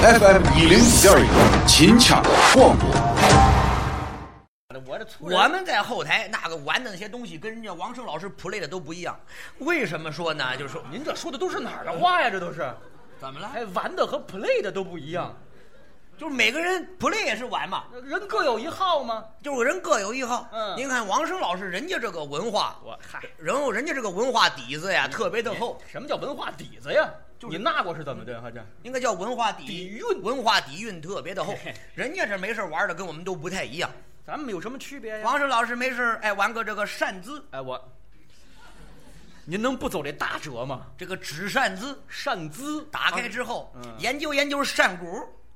[0.00, 2.22] FM 一零五点一，秦腔
[2.54, 2.88] 广播。
[4.86, 9.14] 我这突我们在后台那个玩的那些东西，跟人家王声老师 play 的都不一样。
[9.58, 10.56] 为什么说呢？
[10.56, 12.30] 就是说，您这说的都是哪儿的话呀？
[12.30, 12.66] 这都是，
[13.20, 13.46] 怎么了？
[13.46, 15.36] 还，玩的和 play 的都不一样，
[16.16, 19.22] 就是每个人 play 也是玩嘛，人各有一号嘛？
[19.42, 20.48] 就是人各有一号。
[20.50, 27.06] 嗯您看王声老师，人家这个文化，我嗨，然后人家这个文化底子呀，特别的厚，什么叫文化底子呀？
[27.48, 28.40] 你那过是怎么的？
[28.42, 31.54] 还这应该叫文化底底蕴文化底蕴特别的厚。
[31.94, 33.90] 人家这没事玩的跟我们都不太一样。
[34.26, 35.24] 咱们有什么区别呀？
[35.24, 37.92] 王声老师没事爱玩个这个扇子，哎我，
[39.44, 40.86] 您能不走这大辙吗？
[40.98, 45.06] 这个纸扇子扇子打开之后，嗯研究研究扇骨。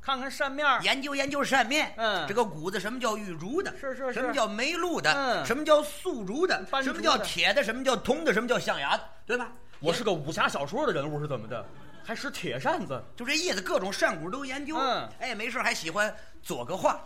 [0.01, 3.75] 看看扇面儿研究研究扇面，嗯这个骨子什么叫玉竹的？
[3.81, 5.11] 是是是什么叫梅露的？
[5.13, 6.63] 嗯什么叫素竹的？
[6.71, 7.65] 斑竹的什么叫铁的？
[7.65, 8.31] 什么叫铜的？
[8.31, 9.03] 什么叫象牙的？
[9.25, 9.51] 对吧？
[9.85, 11.63] 我是个武侠小说的人物是怎么的？
[12.03, 13.05] 还使铁扇子？
[13.15, 14.79] 就这意思，各种扇骨都研究。
[14.79, 17.03] 嗯哎，没事还喜欢左个画，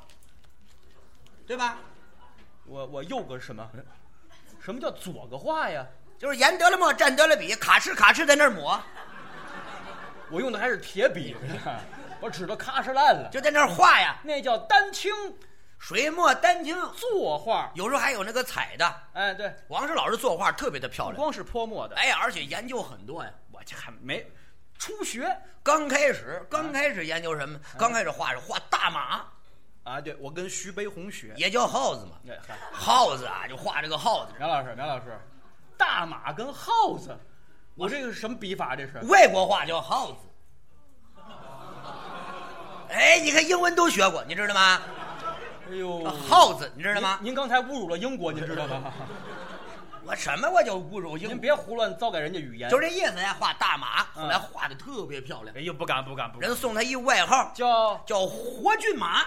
[1.45, 1.79] 对吧？
[2.67, 3.69] 我我右个什么？
[4.61, 5.85] 什么叫左个画呀？
[6.17, 8.81] 就是研得了墨，蘸得了笔，咔哧咔哧在那儿抹，
[10.31, 11.35] 我用的还是铁笔，
[12.21, 13.29] 我指着咔哧烂了。
[13.33, 15.13] 就在那儿画呀，那叫丹青
[15.79, 16.77] 水墨丹青。
[16.93, 17.71] 作画。
[17.75, 18.95] 有时候还有那个彩的。
[19.13, 23.31] 哎，对，王石老师作画特别的漂亮，不光是泼墨的，哎，而且研究很多呀。
[23.53, 24.25] 我这还没
[24.79, 27.59] 初学刚开始，刚开始研究什么？
[27.79, 29.25] 刚开始画是画大马，
[29.85, 30.01] 啊。
[30.01, 31.33] 对，我跟徐悲鸿学。
[31.37, 32.13] 也叫耗子嘛。
[32.25, 34.33] 对嗨，耗子啊，就画这个耗子。
[34.39, 35.19] 苗老师，苗老师，
[35.77, 37.17] 大马跟耗子，
[37.75, 38.77] 我这个是什么笔法？
[38.77, 38.99] 这是？
[39.07, 40.19] 外国话叫耗子。
[42.91, 44.81] 哎，你看英文都学过，你知道吗？
[45.71, 47.19] 哎呦，耗子，你知道吗？
[47.23, 48.93] 您刚才侮辱了英国，您知道吗？
[50.05, 52.71] 我什么我就侮辱英您，别胡乱糟改人家语言。
[52.71, 53.37] 就这意思呀。
[53.39, 59.23] 画大马，嗯后来画的特别漂亮，哎呦，不敢不敢不敢，人送他一外号叫叫活骏马，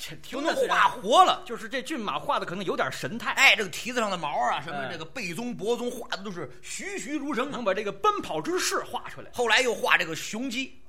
[0.00, 1.42] 这这听能画活了。
[1.44, 7.50] 就是这骏马画的可能有点神态，哎，这个蹄子上的毛啊，什么哎这个背鬃、脖鬃画的都是栩栩如生啊。
[7.50, 9.30] 能把这个奔跑之势画出来。
[9.34, 10.80] 后来又画这个雄鸡，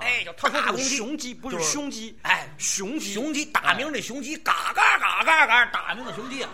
[0.00, 6.50] 哎，叫他说的大公鸡，雄鸡不是就是胸肌，哎，雄鸡，雄鸡打鸣的雄鸡，嘎嘎嘎嘎嘎打鸣的雄鸡啊，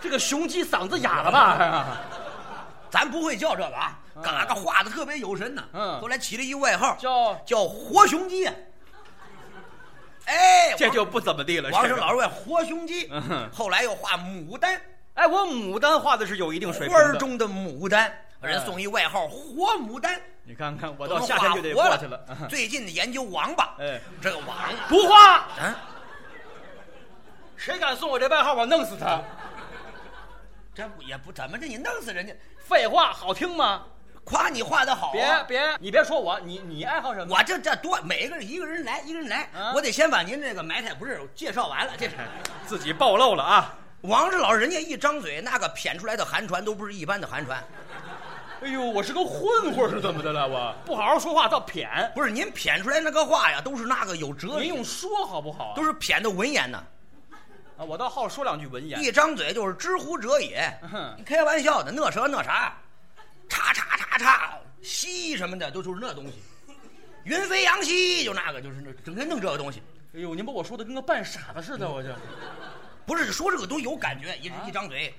[0.00, 1.96] 这个雄鸡嗓子哑了吧？
[2.90, 5.64] 咱不会叫这个啊，嘎嘎画的特别有神呐。
[5.72, 8.54] 嗯后来起了一外号叫叫活雄鸡啊。
[10.26, 11.70] 哎，这就不怎么地了。
[11.70, 14.80] 王生老师问活雄鸡嗯，后来又画牡丹，
[15.14, 16.94] 哎，我牡丹画的是有一定水平的。
[16.94, 20.20] 花儿中的牡丹，人哎送一外号活牡丹。
[20.44, 22.20] 你看看，我到夏天就得活过去了。
[22.48, 24.56] 最近研究王八，哎，这个王，
[24.88, 25.74] 不画，嗯，
[27.56, 29.20] 谁敢送我这外号，我弄死他！
[30.74, 33.84] 这不也不怎么着，你弄死人家，废话，好听吗？
[34.22, 35.12] 夸你画的好啊。
[35.12, 37.34] 别别，你别说我，你你爱好什么？
[37.34, 41.92] 我这这多，每个人一个人来，一个人来，啊我得先把您这个埋汰不是介绍完了。
[41.98, 42.14] 这是
[42.66, 43.74] 自己暴露了啊！
[44.02, 47.64] 王志老师，人家一张嘴，那个谝出来的寒传都不是一般的寒传，
[48.62, 50.48] 哎呦，我是个混混是怎么的了？
[50.48, 55.74] 我不好好说话倒谝，不是您谝出来那个话呀，都是那个有哲理，您用说好不好？
[55.76, 56.82] 都是谝的文言呢。
[57.76, 58.98] 啊，我倒好说两句文言。
[59.02, 62.74] 一张嘴就是知乎者也哼，你开玩笑的，那啥那啥，
[63.48, 66.42] 叉叉叉叉，西什么的都就是那东西，
[67.24, 69.82] 云飞扬西就那个就是那整天弄这个东西，
[70.14, 72.08] 哎呦，您把我说的跟个半傻子似的，我就。
[73.04, 75.14] 不是说这个都有感觉，一一张嘴，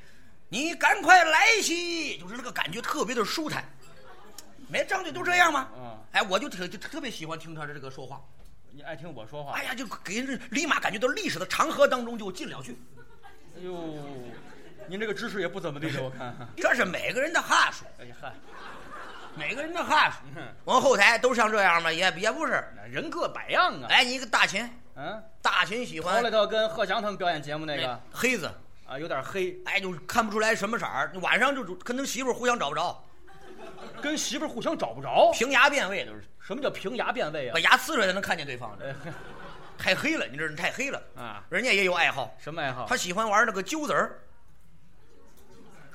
[0.50, 3.64] 你赶快来西，就是那个感觉特别的舒坦。
[4.70, 5.70] 没张嘴都这样吗？
[5.78, 8.22] 嗯哎，我就特就特别喜欢听他的这个说话。
[8.72, 9.54] 你爱听我说话？
[9.54, 12.78] 哎呀，就给人立马感觉到历史的长河当中就进了去。
[13.58, 13.96] 哎呦，
[14.88, 16.36] 您这个知识也不怎么地的， 我看。
[16.56, 18.32] 这是每个人的哈数，哎呀嗨，
[19.36, 20.18] 每个人的哈数
[20.64, 21.92] 我们后台都像这样吗？
[21.92, 22.64] 也也不是。
[22.90, 23.88] 人各百样啊。
[23.90, 28.52] 哎，你一个大秦，嗯，大秦喜欢头来头跟贺翔他们表演节目那个黑子，
[28.88, 31.12] 啊，有点黑，哎，就看不出来什么色儿。
[31.22, 33.04] 晚上就跟他媳妇儿互相找不着，
[34.02, 35.32] 跟媳妇儿互相找不着。
[35.34, 37.60] 平牙变位都是，什么叫平牙变位啊把？
[37.60, 38.78] 牙呲出来才能看见对方。
[38.82, 38.94] 哎
[39.78, 42.88] 太黑了，你知道太黑了啊人家也有爱好，什么爱好？
[42.88, 44.20] 他喜欢玩那个揪子儿。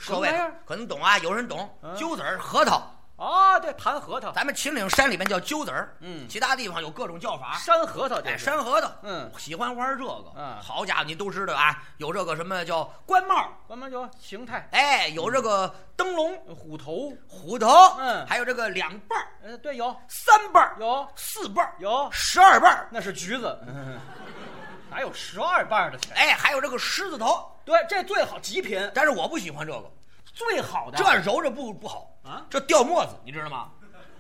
[0.07, 0.29] 各位
[0.65, 2.89] 可能懂啊，有人懂嗯揪子儿、核桃。
[3.23, 6.29] 啊，对，弹核桃，咱们秦岭山里面叫揪子儿，嗯。
[6.29, 7.57] 其他地方有各种叫法。
[7.57, 9.31] 山核桃，哎，这是山核桃，嗯。
[9.39, 10.57] 喜欢玩这个，嗯。
[10.61, 17.69] 好家伙，你都知道啊，有这个什么叫官帽，官帽有形态，哎，有这个灯笼、虎头，虎头，
[18.01, 18.27] 嗯。
[18.27, 19.97] 还有这个两瓣儿、呃，对，有。
[20.09, 21.07] 三瓣儿、有。
[21.15, 23.57] 四瓣儿、有，十二瓣儿，那是橘子，
[24.91, 26.13] 哪有十二瓣的钱？
[26.17, 29.91] 哎，还有这个狮子头，对，这最好极品，但是我不喜欢这个，
[30.33, 33.69] 最好的这揉着不不好啊这掉沫子，你知道吗？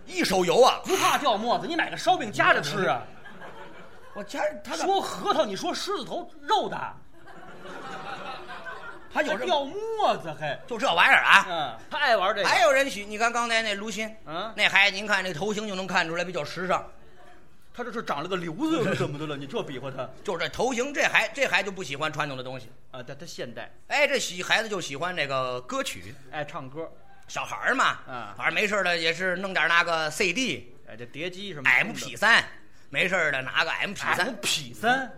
[0.05, 0.81] 一手油啊！
[0.85, 3.03] 不怕掉沫子，你买个烧饼夹着吃啊。
[4.15, 6.77] 我家他说核桃，你说狮子头肉的，
[9.15, 11.47] 他有这掉沫子还，就这玩意儿啊！
[11.49, 12.49] 嗯，他爱玩这个。
[12.49, 16.85] 还有人喜，你看刚才那卢鑫，嗯那孩子您看这头型就能看出来比较时尚，
[17.75, 19.37] 他这是长了个瘤子是怎么的了？
[19.37, 23.03] 你这比划他 就是这头型，这孩这孩子就不喜欢传统的东西，啊？
[23.03, 26.91] 他他现代哎，这喜孩子就喜欢这个歌曲，爱唱歌，
[27.29, 32.45] 小孩儿嘛，嗯反正没事儿的也是弄点那个 CD、哎，这碟机什么 MP 三，
[32.91, 35.11] 没事儿的拿个 MP 三，MP 三，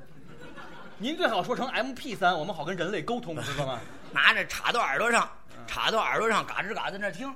[0.98, 3.80] 您最好说成 MP 三，我们好跟人类沟通，知道吗？
[4.12, 7.34] 拿着插到耳朵上，嗯插到耳朵上，嘎吱嘎吱那听，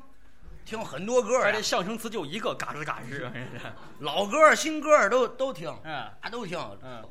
[0.68, 3.26] 听很多歌儿啊他这，象声词就一个，嘎吱嘎吱。
[4.00, 7.02] 老歌新歌都都听，嗯啊都听，嗯，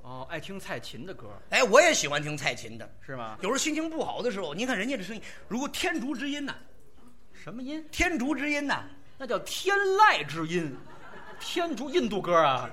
[0.00, 2.90] 哦，爱听蔡琴的歌哎，我也喜欢听蔡琴的。
[3.04, 3.36] 是吗？
[3.42, 6.54] 有时候心情不好的时候，您看人家这声音，如果天竺之音呐、
[7.34, 7.86] 什么音？
[7.92, 8.84] 天竺之音呐、
[9.18, 10.74] 那叫天籁之音，
[11.38, 12.70] 天竺印度歌啊，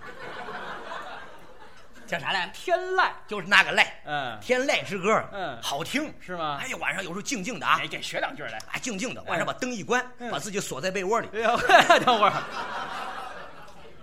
[2.14, 2.48] 叫啥来？
[2.54, 6.14] 天籁，就是那个籁，嗯，天籁之歌，嗯好听。
[6.20, 6.60] 是吗？
[6.62, 8.60] 哎呀，晚上有时候静静的啊哎，，给学两句来。
[8.72, 11.28] 啊，静静的，晚上把灯一关，嗯把自己锁在被窝里。
[11.34, 11.58] 哎呀，
[12.06, 12.34] 等会儿，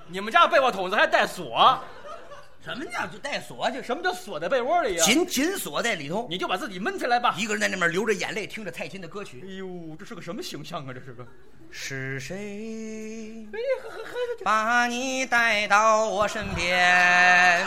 [0.09, 1.79] 你们家被窝筒子还带锁？
[2.63, 3.71] 什么叫就带锁？
[3.71, 5.05] 就什么叫锁在被窝里呀？
[5.05, 7.35] 紧紧锁在里头，你就把自己闷起来吧。
[7.39, 9.55] 一个人在那边流着眼泪，听着蔡琴的歌曲哎。
[9.55, 10.93] 呦，这是个什么形象啊？
[10.93, 11.27] 这是个。
[11.73, 13.59] 是谁哎
[14.43, 17.65] 把你带到我身边？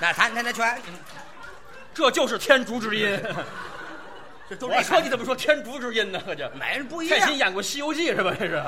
[0.00, 0.78] 那谈谈的全，
[1.94, 3.22] 这就是天竺之音。
[4.50, 6.20] 这都我说你怎么说天竺之音呢？
[6.36, 8.34] 这每人不一样蔡琴，演过《西游记》是吧？
[8.38, 8.62] 这是。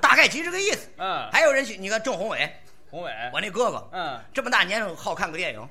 [0.00, 0.88] 大概其这个意思。
[0.96, 2.48] 嗯，还有人，你看郑宏伟，
[2.90, 5.68] 宏伟，我那哥哥，嗯，这么大年龄好看个电影。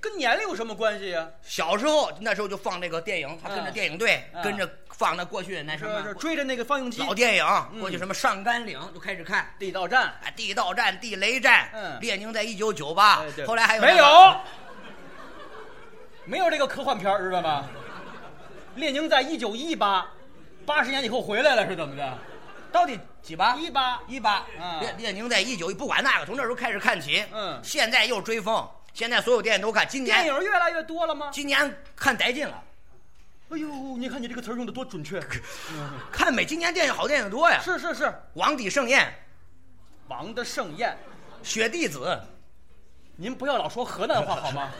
[0.00, 1.28] 跟年龄有什么关系呀？
[1.42, 9.52] 小时候那时候就放这个电影，他跟着嗯电影队，嗯跟着放那过去那什么追着那个放映机，老电影，嗯过去什么上甘岭就开始看。
[9.58, 10.04] 地道战。
[10.04, 14.40] 啊，地道战、地雷战，嗯列宁在一九九八后来还有没那个有？
[16.26, 17.68] 没有这个科幻片知道吗？
[18.76, 20.06] 列宁在一九一八，
[20.64, 22.18] 八十年以后回来了是怎么的？
[22.72, 23.54] 到底几八？
[23.54, 24.46] 一八一八。
[24.58, 27.24] 嗯列列宁在一九不管那个，从那时候开始看起。
[27.32, 29.86] 嗯现在又追风，现在所有电影都看。
[29.86, 31.30] 今年电影越来越多了吗？
[31.32, 32.62] 今年看带劲了，
[33.50, 35.22] 哎呦，你看你这个词儿用的多准确。
[36.10, 36.44] 看美。
[36.44, 39.06] 今年电影好电影多呀，《是是是，王底盛宴》
[40.08, 40.96] 王的盛宴，
[41.46, 42.00] 《雪弟子》，
[43.16, 44.70] 您不要老说河南话好吗？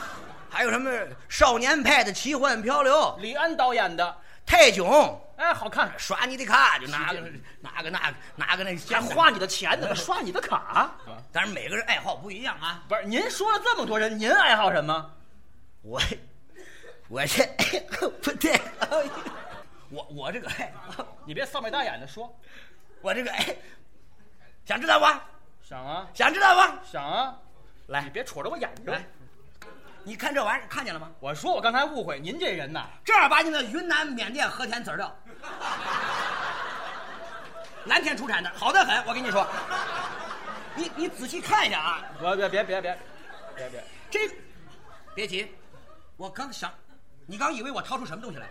[0.50, 0.90] 还有什么
[1.30, 4.16] 少年派的奇幻漂流，李安导演的，
[4.46, 5.20] 泰囧。
[5.36, 7.20] 哎，好看，刷你的卡，就拿个
[7.60, 10.94] 拿个那个拿个那还花你的钱呢，刷你的卡。
[11.32, 12.84] 但是每个人爱好不一样啊。
[12.88, 15.14] 不是，您说了这么多人，您爱好什么？
[15.82, 16.00] 我
[17.08, 17.44] 我这
[18.22, 18.60] 不对，
[19.90, 20.72] 我我这个爱
[21.24, 22.32] 你别扫眉大眼的说。
[23.00, 23.56] 我这个哎，
[24.64, 25.06] 想知道不？
[25.68, 26.86] 想啊想知道不？
[26.86, 27.36] 想啊，
[27.88, 29.04] 来你别戳着我眼睛来。
[30.04, 31.08] 你看这玩意儿看见了吗？
[31.20, 35.14] 我说我刚才误会，您这人呐，正儿八经的云南、缅甸、和田籽料，
[37.84, 39.04] 蓝天出产的，好的很。
[39.06, 39.46] 我跟你说，
[40.74, 42.98] 你你仔细看一下啊，别别别别别
[43.54, 44.20] 别别，这
[45.14, 45.54] 别急，
[46.16, 46.72] 我刚想，
[47.26, 48.46] 你刚以为我掏出什么东西来？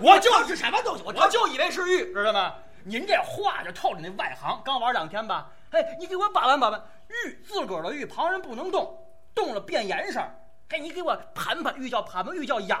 [0.00, 1.04] 我就是什么东西？
[1.04, 2.52] 我我就以为是玉，知道吗？
[2.84, 5.46] 您这话就透着那外行，刚玩两天吧？
[5.70, 8.96] 哎，你给我把玩把玩，玉自个儿的玉，旁人不能动，
[9.34, 10.20] 动了变颜色。
[10.68, 12.78] 哎，你给我盘盘，玉叫盘盘，玉叫养。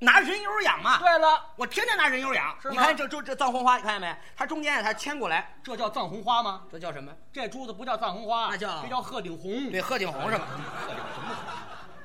[0.00, 0.98] 拿人油养嘛。
[0.98, 2.56] 对了，我天天拿人油养。
[2.60, 4.16] 是吗你看这这这藏红花，你看见没？
[4.36, 6.62] 它中间它牵过来，这叫藏红花吗？
[6.72, 7.12] 这叫什么？
[7.32, 9.70] 这珠子不叫藏红花，那叫这叫鹤顶红。
[9.70, 10.46] 对，鹤顶红是吧？
[10.48, 11.34] 鹤顶红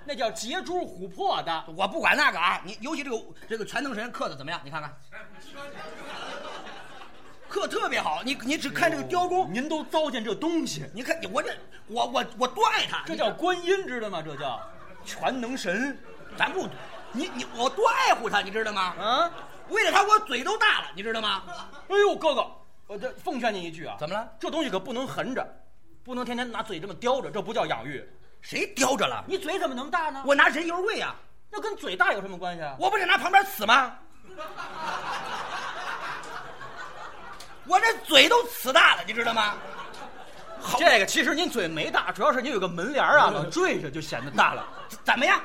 [0.05, 1.65] 那叫截珠琥珀的。
[1.75, 3.17] 我不管那个啊，你尤其这个
[3.49, 4.61] 这个全能神刻的怎么样？
[4.63, 4.95] 你看看，
[7.59, 8.21] 刻特别好。
[8.23, 11.51] 你你只看这个雕工，您都糟践这东西，你看我这
[11.87, 14.21] 我我我多爱他，这叫观音，知道吗？
[14.21, 14.61] 这叫
[15.03, 15.97] 全能神。
[16.37, 16.67] 咱不，
[17.11, 18.93] 你你我多爱护他，你知道吗？
[18.99, 19.31] 啊！
[19.69, 21.43] 为了他，我嘴都大了，你知道吗？
[21.87, 22.45] 哎呦，哥哥，
[22.85, 24.29] 我这奉劝你一句啊，怎么了？
[24.39, 25.45] 这东西可不能横着，
[26.03, 28.07] 不能天天拿嘴这么叼着，这不叫养育。
[28.41, 29.23] 谁叼着了？
[29.27, 30.23] 你嘴怎么能大呢？
[30.27, 31.15] 我拿人油喂呀、
[31.49, 32.75] 那跟嘴大有什么关系啊？
[32.79, 33.97] 我不得拿旁边呲吗？
[37.67, 39.55] 我这嘴都呲大了，你知道吗？
[40.59, 44.67] 好，这个其实您嘴没大，主要是您有个门帘儿啊，老坠着就显得大了。
[45.03, 45.41] 怎么样？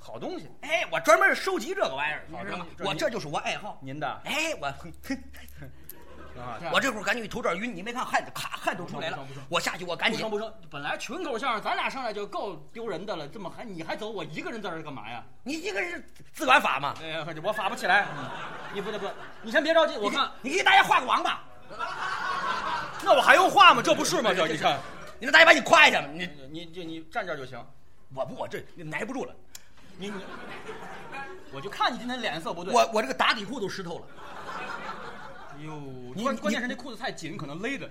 [0.00, 3.78] 好东西，哎，我专门收集这个玩意儿，你知道吗我这就是我爱好。
[3.82, 4.66] 您的哎，我
[6.40, 9.18] 啊，我这会儿赶紧一头点晕，你没看汗咔汗都出来了。
[9.48, 15.24] 我下去，我赶紧不成不成，本来群口相声，咱俩上来就够丢人的了，这么还你还走，我一个人在这儿干嘛呀？
[15.42, 16.94] 你一个人自管法嘛。
[17.02, 18.06] 哎呀，我发不起来。
[18.16, 18.30] 嗯
[18.74, 19.06] 你不得不，
[19.40, 21.42] 你先别着急，我看你给大家画个王吧，
[23.02, 23.82] 那我还用画吗？
[23.82, 24.32] 这不是吗？
[24.34, 24.78] 这你看，
[25.18, 26.08] 你让大爷把你夸一下嘛。
[26.12, 27.58] 你你你你站这儿就行。
[28.14, 29.34] 我不我这你挨不住了，
[29.98, 30.20] 你你，
[31.52, 32.72] 我就看你今天脸色不对。
[32.72, 34.06] 我我这个打底裤都湿透了。
[35.58, 37.90] 哎呦，你你关关键是那裤子太紧，可能勒的。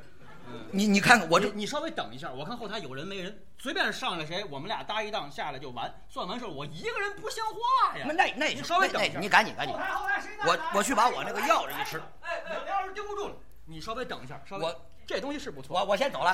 [0.71, 8.05] 你你看看我这你你稍微等一下，我看后台有人没人，随便上来谁，我们俩搭一档下来就完，算完事儿我一个人不像话呀。
[8.07, 15.75] 那那那你稍微等一下，你赶紧赶紧我我去把我那个钥匙一吃，哎，梁老师盯不住了，你稍微等一下，稍微我这东西是不错。
[15.77, 16.31] 我我先走了。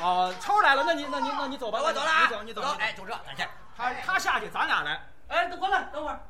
[0.00, 2.62] 啊，超来了，那你那你那你走吧，我走了啊，你走你走。
[2.78, 3.12] 哎，就这。
[3.76, 5.06] 他他下去，咱俩来。
[5.28, 6.20] 哎，等会儿，等会儿，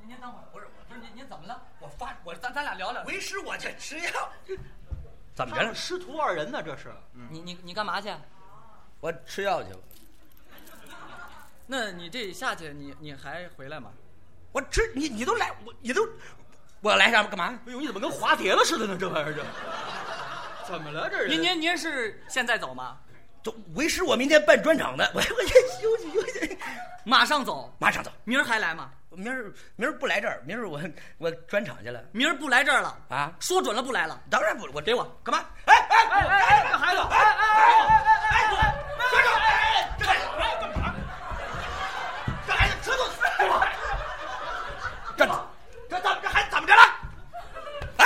[0.00, 1.62] 您您等会儿，不是不是您您怎么了？
[1.78, 3.02] 我发我咱咱俩聊聊。
[3.04, 4.28] 为师我去吃药，
[5.34, 5.74] 怎么着了？
[5.74, 6.62] 师徒二人呢？
[6.62, 6.92] 这是。
[7.12, 8.14] 你你你干嘛去？
[9.00, 9.78] 我吃药去了。
[11.66, 13.90] 那你这下去，你你还回来吗？
[14.52, 16.02] 我吃你你都来我你都，
[16.80, 17.58] 我来上干嘛？
[17.66, 18.96] 哎呦，你怎么跟滑铁了似的呢？
[18.98, 19.44] 这玩意儿这。
[20.66, 21.08] 怎么了？
[21.10, 21.28] 这是？
[21.28, 22.96] 您您您是现在走吗？
[23.42, 25.48] 走为师我明天办专场的， 我我先
[25.80, 26.58] 休息休息，
[27.04, 28.10] 马上走，马上走。
[28.24, 28.90] 明儿还来吗？
[29.10, 30.80] 明儿明儿不来这儿，明儿我
[31.18, 33.32] 我专场去了明儿不来这儿了啊！
[33.40, 34.20] 说准了不来了。
[34.30, 35.44] 当然不，我给我干嘛？
[35.64, 37.58] 哎哎哎哎哎，这孩子，哎哎哎
[37.88, 38.50] 哎哎，
[39.08, 39.28] 站住！
[39.34, 40.24] 哎，这孩子
[40.60, 40.94] 干嘛？
[42.46, 43.66] 这孩子车都死了！
[45.16, 45.24] 这
[45.88, 46.82] 这怎么这孩子怎么着了？
[47.96, 48.04] 哎，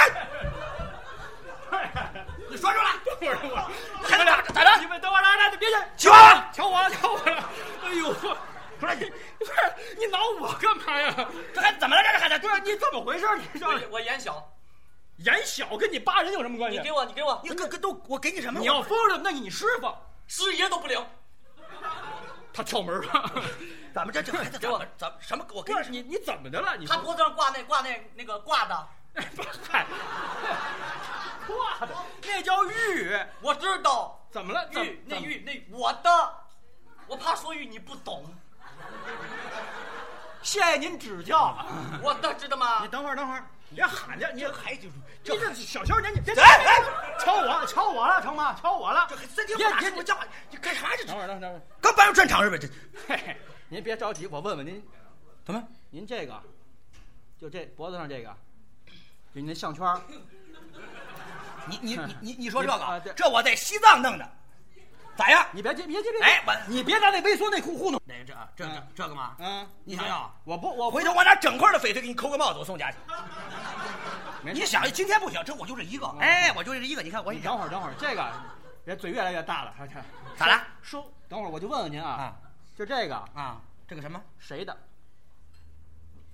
[2.48, 2.84] 你说出来！
[3.04, 3.64] 等会儿等会儿，
[4.02, 4.70] 孩子咋咋着？
[4.82, 6.52] 你们等会儿，来来，别去，瞧我！
[6.52, 7.48] 瞧我了，瞧我了。
[7.84, 8.12] 哎呦，
[8.80, 9.08] 不是你！
[9.38, 9.52] 不是
[9.96, 11.28] 你挠我干嘛呀？
[11.54, 12.02] 这还怎么了？
[12.02, 13.24] 这孩子对你怎么回事？
[13.52, 14.52] 你这我我眼小，
[15.18, 16.78] 眼小跟你扒人有什么关系？
[16.78, 18.58] 你给我你给我，你跟跟都我给你什么？
[18.58, 19.94] 你要疯了，那你师傅
[20.26, 21.06] 师爷都不灵。
[22.52, 23.32] 他跳门了。
[23.94, 25.46] 怎么这这孩子怎么怎么什么？
[25.52, 26.76] 我给你你你怎么的了？
[26.76, 28.88] 你他脖子上挂那挂那那个挂的，
[29.70, 29.86] 嗨，
[31.46, 34.66] 挂的 那叫玉，我知道怎么了？
[34.72, 36.34] 怎玉那玉那我的，
[37.06, 38.24] 我怕说玉你不懂，
[40.42, 41.54] 谢谢您指教。
[42.02, 42.88] 我的知道吗你？
[42.88, 46.82] 等会儿，等会儿，你别喊去，你还就你这小小年纪，别哎哎
[47.20, 48.54] 瞧我，瞧我了，成吗？
[48.54, 49.06] 瞧我了。
[49.10, 50.18] 这三天不打什么叫？
[50.50, 51.04] 你干啥这？
[51.04, 51.62] 等会儿，等会儿，等会儿。
[51.80, 52.56] 刚办完专场是吧？
[52.56, 52.66] 这
[53.06, 53.36] 嘿嘿，
[53.68, 54.82] 您别着急，我问问您，
[55.44, 55.62] 怎么？
[55.90, 56.42] 您这个，
[57.38, 58.34] 就这脖子上这个，
[59.34, 60.00] 就您那项圈儿
[61.66, 63.12] 你你 你你你说这个？
[63.14, 64.28] 这我在西藏弄的，
[65.16, 65.46] 咋样？
[65.52, 66.20] 你别急，别急，别。
[66.22, 68.00] 哎我你别拿那微缩内裤糊弄。
[68.04, 69.36] 那这这这这个吗？
[69.38, 70.34] 嗯，你想要？
[70.44, 72.96] 我不，我回头我拿整块的翡翠给你扣个帽子，我送家去。
[74.42, 77.02] 没你想今天不行，这我就这一个，哎，我就这一个。
[77.02, 78.32] 你看我你等会儿，等会儿，这个
[78.84, 79.74] 人嘴越来越大了，
[80.36, 80.60] 咋了？
[80.82, 82.36] 收，等会儿我就问问您啊，啊
[82.76, 84.20] 就这个啊，这个什么？
[84.38, 84.76] 谁的？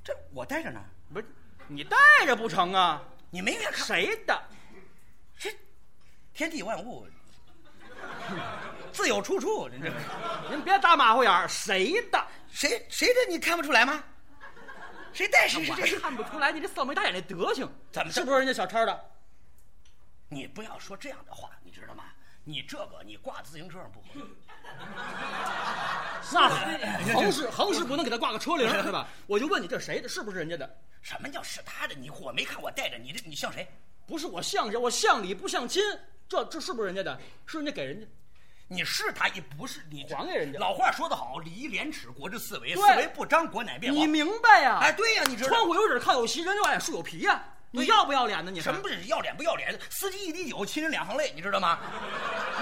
[0.02, 0.80] 这我带着呢，
[1.12, 1.26] 不是
[1.66, 3.02] 你带着不成啊？
[3.30, 3.84] 你没远看？
[3.86, 4.42] 谁的？
[5.38, 5.50] 这
[6.34, 7.06] 天地万物，
[8.92, 9.68] 自有出处。
[9.68, 9.92] 您这
[10.50, 12.26] 您别打马虎眼儿，谁的？
[12.50, 14.02] 谁谁的你看不出来吗？
[15.12, 15.98] 谁带谁谁？
[15.98, 19.10] 看不出来你这扫眉大眼的德行，怎么是不是人家小超的？
[20.28, 22.04] 你不要说这样的话，你知道吗？
[22.44, 24.06] 你这个你挂自行车上不合
[26.22, 26.32] 适。
[26.32, 29.06] 那横是横是不能给他挂个车铃是吧？
[29.26, 30.08] 我就问你这谁的？
[30.08, 30.78] 是不是人家的？
[31.00, 31.94] 什么叫是他的？
[31.94, 33.66] 你我没看我带着你这，你像谁？
[34.08, 34.76] 不是我像谁？
[34.76, 35.82] 我像理不像亲？
[36.28, 37.18] 这这是不是人家的？
[37.46, 38.06] 是人家给人家？
[38.66, 44.02] 你是他，也不是你还给人家老话说得好，礼义廉耻，国之四维，四维不张，国乃变亡。
[44.02, 44.78] 你明白呀？
[44.80, 47.42] 哎，对呀，你知道窗户有纸靠有席，人有脸树有皮呀。
[47.70, 48.50] 你要不要脸呢？
[48.50, 49.78] 你什么不是要脸不要脸？
[49.90, 51.78] 司机一滴酒，亲人两行泪，你知道吗？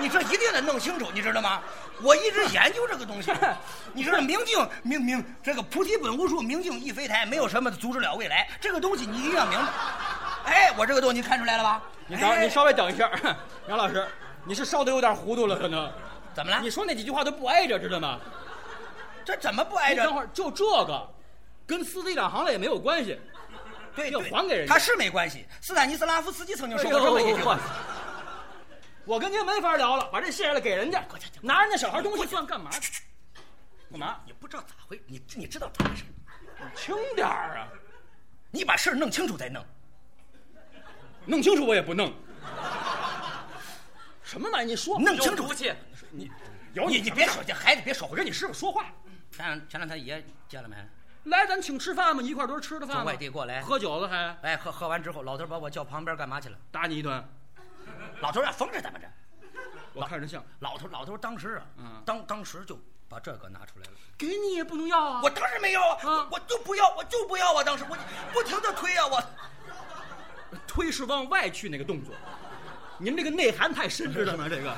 [0.00, 1.62] 你这一定得弄清楚，你知道吗？
[2.02, 3.32] 我一直研究这个东西，
[3.94, 8.48] 你知道明镜明明这个菩提本无树，明镜亦非台，没有什么阻止了未来。
[8.60, 9.66] 这个东西你一定要明白。
[10.46, 11.82] 哎，我这个东西你看出来了吧？
[12.06, 13.10] 你等，哎你稍微等一下，
[13.68, 14.06] 杨老师，
[14.44, 15.92] 你是烧的有点糊涂了，可能。
[16.34, 16.60] 怎么了？
[16.60, 18.20] 你说那几句话都不挨着，知道吗？
[19.24, 20.02] 这怎么不挨着？
[20.02, 21.08] 你等会儿，就这个，
[21.66, 23.18] 跟司机两行了也没有关系。
[23.96, 25.46] 要对对还给人家他是没关系。
[25.62, 27.58] 斯坦尼斯拉夫斯基曾经哎说过这么一句话。
[29.06, 31.02] 我跟您没法聊了，把这卸下来给人家，
[31.40, 32.70] 拿人家小孩东西算干嘛？
[33.90, 34.16] 干嘛？
[34.26, 36.04] 你不知道咋回，你你知道咋回事？
[36.58, 37.68] 你轻点儿啊！
[38.50, 39.64] 你把事儿弄清楚再弄。
[41.26, 42.12] 弄清楚我也不弄。
[44.23, 44.71] 什么玩意？
[44.71, 45.73] 你说弄清楚有骨气，
[46.11, 46.30] 你
[46.75, 48.87] 有你你别说，这孩子别说我跟你师傅说话。
[49.30, 50.76] 前两前两天爷见了没？
[51.25, 53.04] 来，咱请吃饭嘛，一块儿都是吃的饭从。
[53.04, 56.56] 外地过来喝酒了还哎，喝喝完之后，老头把我叫旁边干嘛去了？
[56.71, 57.25] 打你一顿，
[58.21, 59.06] 老头让疯着怎么着？
[59.92, 60.45] 我看着像。
[60.61, 62.78] 老头老头当时啊，嗯当当时就
[63.09, 63.92] 把这个拿出来了。
[64.18, 65.21] 给你也不能要啊！
[65.23, 67.64] 我当时没要啊，啊我我就不要，我就不要啊！
[67.64, 67.97] 当时我
[68.33, 69.23] 不停的推啊，我
[70.66, 72.14] 推是往外去那个动作，
[72.98, 74.46] 您这个内涵太深，知道吗？
[74.50, 74.74] 这个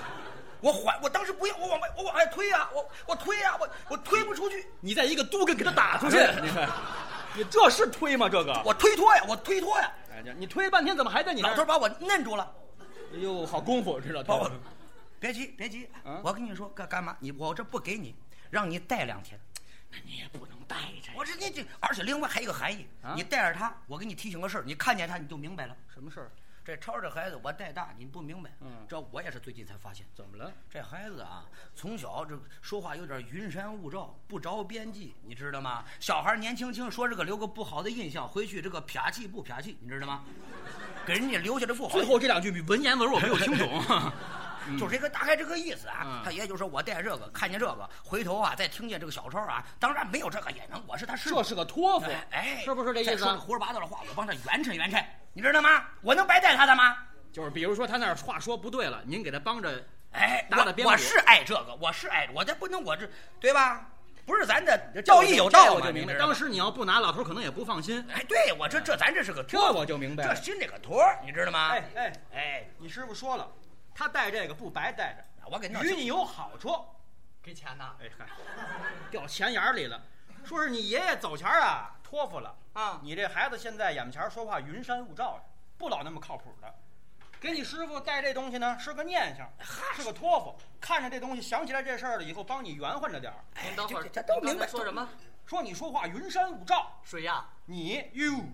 [0.61, 6.69] 我缓，我当时不要，我往外我往外推啊，我我推啊，我我推不出去，你在一个都跟给他打出去， 你看，
[7.37, 8.29] 你这是推吗？
[8.29, 11.51] 这个，我推脱呀，我推脱呀，哎呀，你推半天怎么还在你那？
[11.51, 12.53] 老头把我摁住了，
[13.15, 14.55] 哎呦，好功夫，知道把我他。
[15.21, 17.17] 别急别急啊，我跟你说干干嘛？
[17.21, 18.15] 你我这不给你，
[18.51, 19.39] 让你带两天。
[19.91, 25.77] 那你也不能带着我这你这，而且另外还有一个含义啊，你带着他，我给你提醒个事儿，你看见他你就明白了。
[25.93, 26.31] 什么事儿？
[26.65, 28.51] 这超这孩子我带大，你不明白。
[28.61, 30.07] 嗯这我也是最近才发现。
[30.15, 30.53] 怎么了？
[30.69, 35.85] 这孩子啊，从小这说话有点云山雾罩，不着边际，你知道吗？
[35.99, 40.23] 小孩年轻轻说这个留个不好的印象，回去这个撇气不撇气，你知道吗？
[41.07, 43.67] 给人家留下这不好最后这两句文言文我没有听懂。
[44.77, 46.03] 就是这个大概这个意思啊。
[46.05, 51.49] 嗯他爷就说我带这个，看见这个，回头啊再听见这个小抄啊，当然没有这个也能，我是他师傅这。
[51.49, 55.87] 是个托付，哎哎，是不是这意思胡说八道的话，我帮他圆衬圆衬，你知道吗？
[56.03, 56.95] 我能白带他的吗？
[57.33, 59.83] 就是比如说他那儿话说不对了，您给他帮着
[60.13, 63.09] 哎，打打边鼓我我是爱这个，我是爱，我这不能我这
[63.41, 63.87] 对吧？
[64.27, 66.13] 不是咱的这道义有道我就明白。
[66.19, 68.07] 当时你要不拿，老头可能也不放心。
[68.13, 71.71] 哎，对我这这咱这是个托这我就明白了这心里个托，你知道吗？
[71.71, 73.49] 哎哎，哎，你师傅说了，
[73.99, 76.87] 他带这个不白带着，我给弄与你有好处。
[77.43, 77.97] 给钱呐？
[78.01, 78.29] 哎嗨，
[79.11, 80.01] 掉钱眼儿里了。
[80.45, 85.43] 说是你爷爷走前儿啊，托付了啊你这孩子现在眼前儿说话云山雾罩的，
[85.77, 86.73] 不老那么靠谱的。
[87.41, 89.51] 给你师傅带这东西呢，是个念想，
[89.97, 90.57] 是个托付。
[90.81, 93.39] 看着这东西，想起来这事儿了以后，帮你圆换着点儿。
[93.65, 95.09] 您等会儿，这这都明白才说什么？
[95.45, 97.45] 说你说话云山雾罩，谁呀？
[97.65, 98.45] 你哟，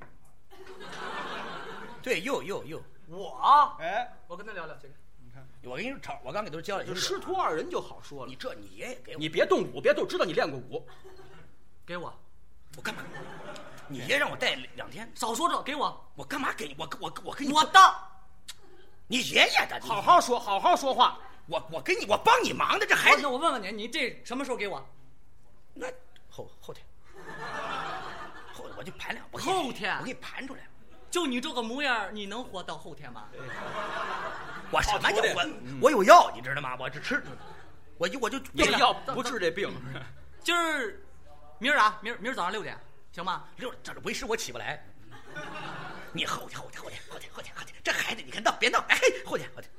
[2.03, 4.95] 对，又又又，我，哎，我跟他聊聊这个。
[5.67, 8.37] 我跟你说，我刚给都教了，就师徒二人就好说了你。
[8.37, 10.87] 这你爷爷给我，你别动武，别动，知道你练过武。
[11.87, 12.13] 给我，
[12.77, 13.03] 我干嘛？
[13.89, 16.75] 你爷让我带两天，少说这，给我，我干嘛给你？
[16.79, 17.79] 我我我给你，我的。
[19.07, 21.19] 你爷爷的，好好说，好好说话。
[21.47, 24.85] 我我给你，我帮你忙的，这孩子那我问问你，你这什么时候给我？
[25.75, 25.87] 那
[26.31, 26.87] 后后天，
[28.53, 30.61] 后我就盘两，我后天我给你盘出来。
[31.15, 33.29] 就你这个模样，你能活到后天吗？
[34.73, 35.49] 我什么叫我
[35.83, 36.77] 我有药，你知道吗？
[36.77, 37.23] 我这吃，
[37.97, 39.73] 我就我就有这药不治这病。
[40.43, 41.01] 今儿，
[41.61, 42.77] 明儿啊，明儿明儿早上六点，
[43.13, 43.45] 行吗？
[43.59, 44.85] 六这为师我起不来。
[46.13, 49.71] 你后天后天后天后天后天后天，这孩子你看闹别闹，哎嘿，后天后天，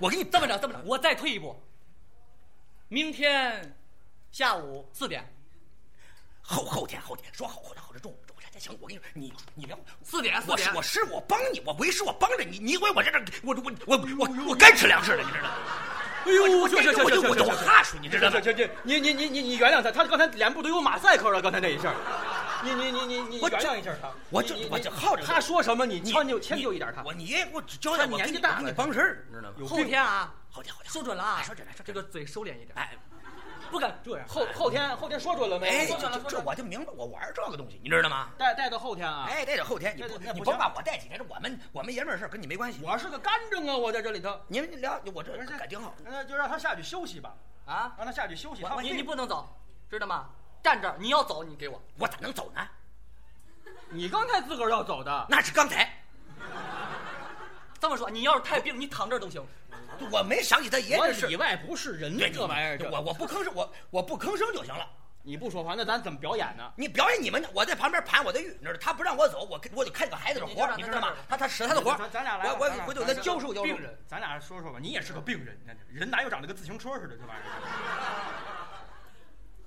[0.00, 1.56] 我给你这么着，这么着，我再退一步，
[2.88, 3.78] 明天
[4.32, 5.24] 下午四点，
[6.42, 8.12] 后后天后天说好后天后天中
[8.58, 8.76] 行。
[8.80, 10.82] 我跟你说，你你聊四点，四点我是我。
[10.82, 15.54] 是我帮你，我为师我帮着你，你以为我这这我我我我我干吃粮食了，你知道吗？
[16.24, 18.40] 哎呦，我行行行我就我就行行行哈数，你知道吗？
[18.40, 21.92] 这这，你你你你你原谅他，他刚才脸部都有马赛克了，刚才那一下，
[22.62, 24.08] 你你你你你我原谅一下他。
[24.30, 27.02] 我就我你你你就好着他说什么你你迁就迁就一点他。
[27.02, 29.54] 我你爷爷给我交他代，我给你我给年纪大了你帮事儿，你知道吗？
[29.68, 32.90] 后天啊，后天后天说准了啊，哎说准了说准了这个嘴收敛一点，哎
[33.72, 34.28] 不敢这样。
[34.28, 35.68] 后后天后天说准了没？
[35.68, 38.28] 哎，说准了这这我就明白，我玩这个东西，你知道吗？
[38.38, 39.26] 带带到后天啊。
[39.28, 42.78] 哎，带到后天，你这不你甭管我带几天，这我们我们爷们儿事儿跟你没关系。
[42.84, 44.38] 我是个干正啊，我在这里头。
[44.46, 45.94] 你们聊，我这感情好。
[46.04, 48.62] 那就让他下去休息吧，啊，让他下去休息。
[48.62, 49.48] 他你你不能走，
[49.90, 50.28] 知道吗？
[50.62, 51.82] 站这儿，你要走，你给我。
[51.98, 52.60] 我咋能走呢？
[53.88, 55.92] 你刚才自个儿要走的，那是刚才，
[57.82, 59.44] 这么说，你要是太病，你躺这儿都行。
[60.12, 61.26] 我没想起他爷我这事。
[61.26, 64.88] 里外不是人，对这玩意儿，我我不吭声，我我不吭声就行了。
[65.24, 66.72] 你不说话，那咱怎么表演呢？
[66.76, 71.12] 你表演你们的，我在旁边盘我的玉，你知道，他不让我走，我我得看个孩子的活，你知道吗？
[71.28, 73.80] 他他使他的活，咱咱俩来吧我我回头再教授教授病。
[73.80, 78.31] 人，咱俩说说吧，你也是个病人，人哪有长得跟自行车似的这玩意儿？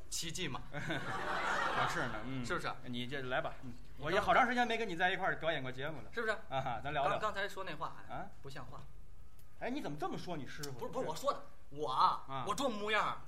[0.09, 0.61] 奇迹嘛。
[0.71, 0.79] 可
[1.89, 2.71] 是呢，嗯，是不是？
[2.85, 6.33] 你这来吧，嗯我也好长时间没跟你在一块儿表演过节目了，是不是？
[6.49, 7.11] 啊哈，咱聊聊。
[7.11, 8.81] 刚刚才说那话啊，不像话。
[9.59, 10.71] 哎，你怎么这么说你师傅？
[10.73, 13.21] 不是不是我说的，我啊啊，我这模样，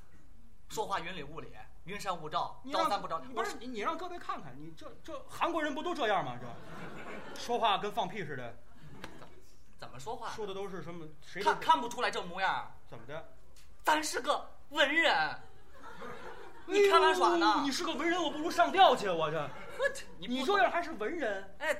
[0.69, 1.53] 说话云里雾里，
[1.85, 3.17] 云山雾罩，你让招三不着。
[3.19, 6.37] 你不是你你让各位看看，你这这韩国人不都这样吗？
[6.37, 8.53] 这说话跟放屁似的，
[9.79, 10.31] 怎么说话？
[10.31, 11.07] 说的都是什么？
[11.25, 13.25] 谁都看看不出来这模样，怎么的？
[13.85, 15.39] 咱是个文人。
[16.67, 17.61] 你开玩耍哎呦呢？
[17.63, 19.49] 你是个文人，我不如上吊去，我这
[20.19, 21.75] 你这样还是文人哎，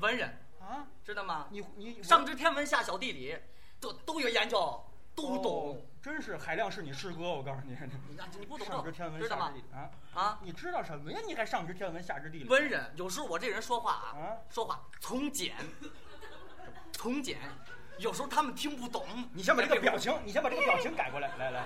[0.00, 0.28] 文人
[0.60, 0.86] 啊？
[1.04, 1.46] 知道吗？
[1.50, 3.36] 你你上知天文下晓地理，
[3.80, 4.82] 都都有研究，
[5.14, 5.86] 都哦懂。
[6.00, 7.74] 真是海亮是你师哥，我告诉你，
[8.10, 9.58] 你你不懂上知天文知道吗下知？
[9.58, 11.18] 地理啊啊，你知道什么呀？
[11.26, 12.48] 你还上知天文下知地理？
[12.48, 15.56] 文人有时候我这人说话啊，啊说话从简，
[16.92, 17.38] 从简，
[17.96, 19.06] 有时候他们听不懂。
[19.32, 21.64] 你先把这个表情，你先把这个表情改过来，来来，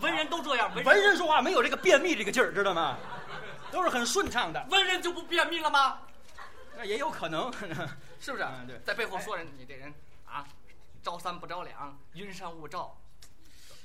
[0.00, 2.98] 文人都这样，文文人说话没有这个便秘这个劲儿，知道吗？
[3.70, 6.00] 都是很顺畅的，文人就不便秘了吗？
[6.76, 7.52] 那也有可能。
[8.20, 8.44] 是不是？
[8.44, 9.92] 嗯对在背后说人你这人
[10.24, 10.46] 啊，
[11.02, 12.96] 朝三不着两，云山雾罩，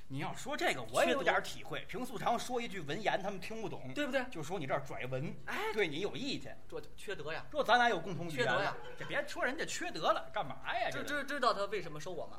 [0.08, 1.86] 你要说这个，我也有点体会。
[1.88, 6.58] 平素常说一句文言，他们听不懂，对不对就说你这儿拽文，哎对你有意见。
[6.69, 7.43] 这缺德呀！
[7.52, 10.89] 说咱俩有共同语言缺德呀，这别说人家缺德了，干嘛呀？
[10.91, 12.38] 知这知知道他为什么收我吗？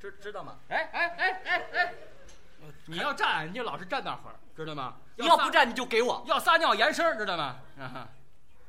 [0.00, 0.58] 知知道吗？
[0.68, 1.94] 哎哎哎哎哎，
[2.86, 4.96] 你要站，你就老是站那会儿，知道吗？
[5.16, 6.22] 要不站你就给我。
[6.26, 7.60] 要撒尿延伸，知道吗？
[7.78, 8.08] 啊哈，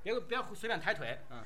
[0.02, 1.44] 别别随便抬腿，嗯。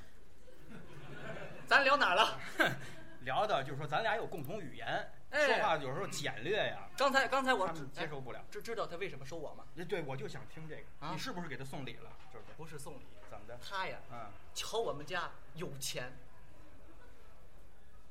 [1.68, 2.40] 咱聊哪儿了？
[3.22, 8.42] 聊的就是说咱俩有共同语言，哎说话有时候简略呀，刚才刚才我接受不了。
[8.50, 9.66] 知知道他为什么收我吗？
[9.78, 12.10] 哎对，我就想听这个，啊你是不是给他送礼了？
[12.34, 13.60] 就是不是送礼，怎么的？
[13.62, 16.10] 他呀，嗯，瞧我们家有钱，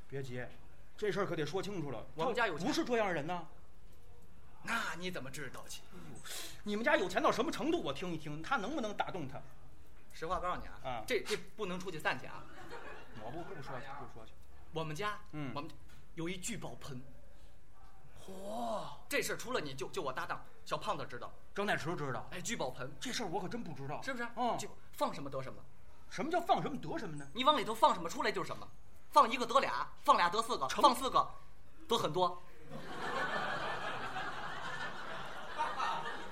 [0.06, 0.44] 别急，
[0.98, 2.04] 这事儿可得说清楚了。
[2.14, 3.46] 我们家有钱不是这样人呐。
[4.66, 5.82] 那你怎么知道去？
[6.64, 7.80] 你们家有钱到什么程度？
[7.80, 9.40] 我听一听，他能不能打动他？
[10.12, 12.42] 实话告诉你啊，啊这这不能出去散去啊。
[13.22, 14.32] 我不不说去，不说去。
[14.72, 15.70] 我们家，嗯我们
[16.14, 17.00] 有一聚宝盆。
[18.24, 21.32] 嚯，这事儿除了你就就我搭档小胖子知道。
[21.54, 24.28] 张代池知道哎，聚宝盆这事儿，我可真不知道，是不是？
[24.36, 25.62] 嗯，就放什么得什么，
[26.10, 27.26] 什么叫放什么得什么呢？
[27.32, 28.68] 你往里头放什么出来就是什么。
[29.10, 31.30] 放一个得俩，放俩得四个，放四个
[31.88, 32.42] 得很多。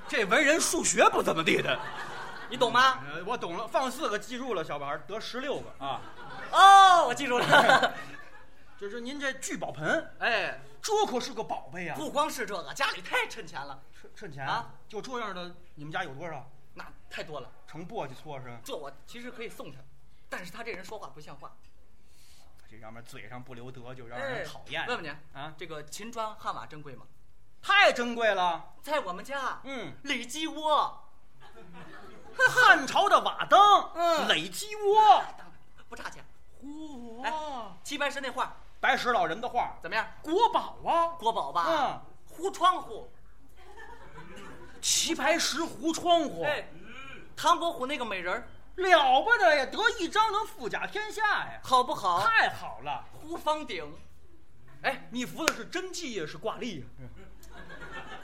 [0.09, 1.79] 这文人数学不怎么地的。
[2.51, 3.03] 你懂吗？
[3.05, 6.01] 呃，我懂了，放四个记住了，小孩得十六个啊。
[6.53, 7.95] 哦，我记住了。
[8.79, 11.97] 就是您这聚宝盆，哎，这可是个宝贝啊！
[11.97, 14.75] 不光是这个，家里太趁钱了，趁趁钱啊！
[14.89, 16.51] 就这样的，你们家有多少？
[16.75, 17.51] 那太多了。
[17.67, 18.55] 成簸箕搓是？
[18.63, 19.79] 这我其实可以送他，
[20.29, 21.57] 但是他这人说话不像话。
[22.69, 24.87] 这要么嘴上不留德，就让哎人讨厌。
[24.87, 27.07] 问问您啊，这个秦砖汉瓦珍贵吗？
[27.65, 28.63] 太珍贵了。
[28.83, 31.03] 在我们家，嗯，垒鸡窝，
[32.51, 33.59] 汉朝的瓦灯，
[33.95, 35.25] 嗯垒鸡窝，
[35.89, 36.23] 不差钱。
[36.63, 37.33] 嚯、哎
[37.83, 40.07] 齐白石那画白石老人的画，怎么样？
[40.21, 41.17] 国宝啊！
[41.19, 41.65] 国宝吧？
[41.67, 43.11] 嗯，糊窗户。
[44.83, 46.69] 齐白石糊窗户，哎，
[47.35, 48.47] 唐伯虎那个美人儿
[48.77, 49.65] 了不得呀！
[49.65, 51.61] 得一张能富甲天下呀！
[51.63, 52.21] 好不好？
[52.21, 53.03] 太好了！
[53.15, 53.91] 糊方顶，
[54.83, 56.87] 哎，你服的是真迹呀，是挂历呀？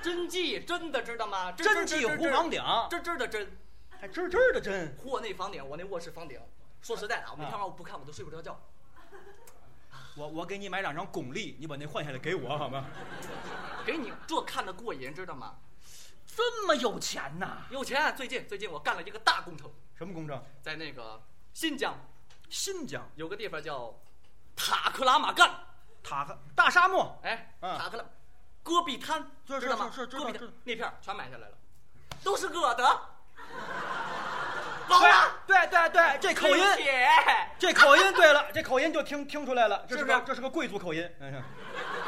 [0.02, 1.52] 真迹真的知道吗？
[1.52, 3.56] 真真迹糊房顶，真真的真。
[4.00, 4.96] 还真真的真。
[4.96, 6.40] 糊我那房顶，我那卧室房顶。
[6.80, 8.58] 说实在的啊，我每天啊晚上我不看我都睡不着觉。
[10.16, 12.86] 我我给你买两张巩俐，你把那换下来给我好吗？
[13.84, 15.56] 给你这看的过瘾，知道吗？
[16.26, 17.58] 这么有钱呐？
[17.70, 18.14] 有钱。
[18.16, 20.42] 最近最近我干了一个大工程，什么工程？
[20.62, 21.94] 在那个新疆
[22.48, 23.94] 新疆有个地方叫
[24.56, 25.50] 塔克拉玛干，
[26.02, 28.04] 塔克大沙漠，哎，嗯塔克拉
[28.62, 29.90] 戈壁滩，是知道吗？
[29.94, 31.58] 是戈壁滩那片儿全买下来了，
[32.22, 32.84] 都是我的。
[34.88, 36.64] 老了，对对对，这口音
[37.58, 41.08] 这口音，对了，这口音就听听出来了，这是个这是个贵族口音。
[41.20, 41.42] 嗯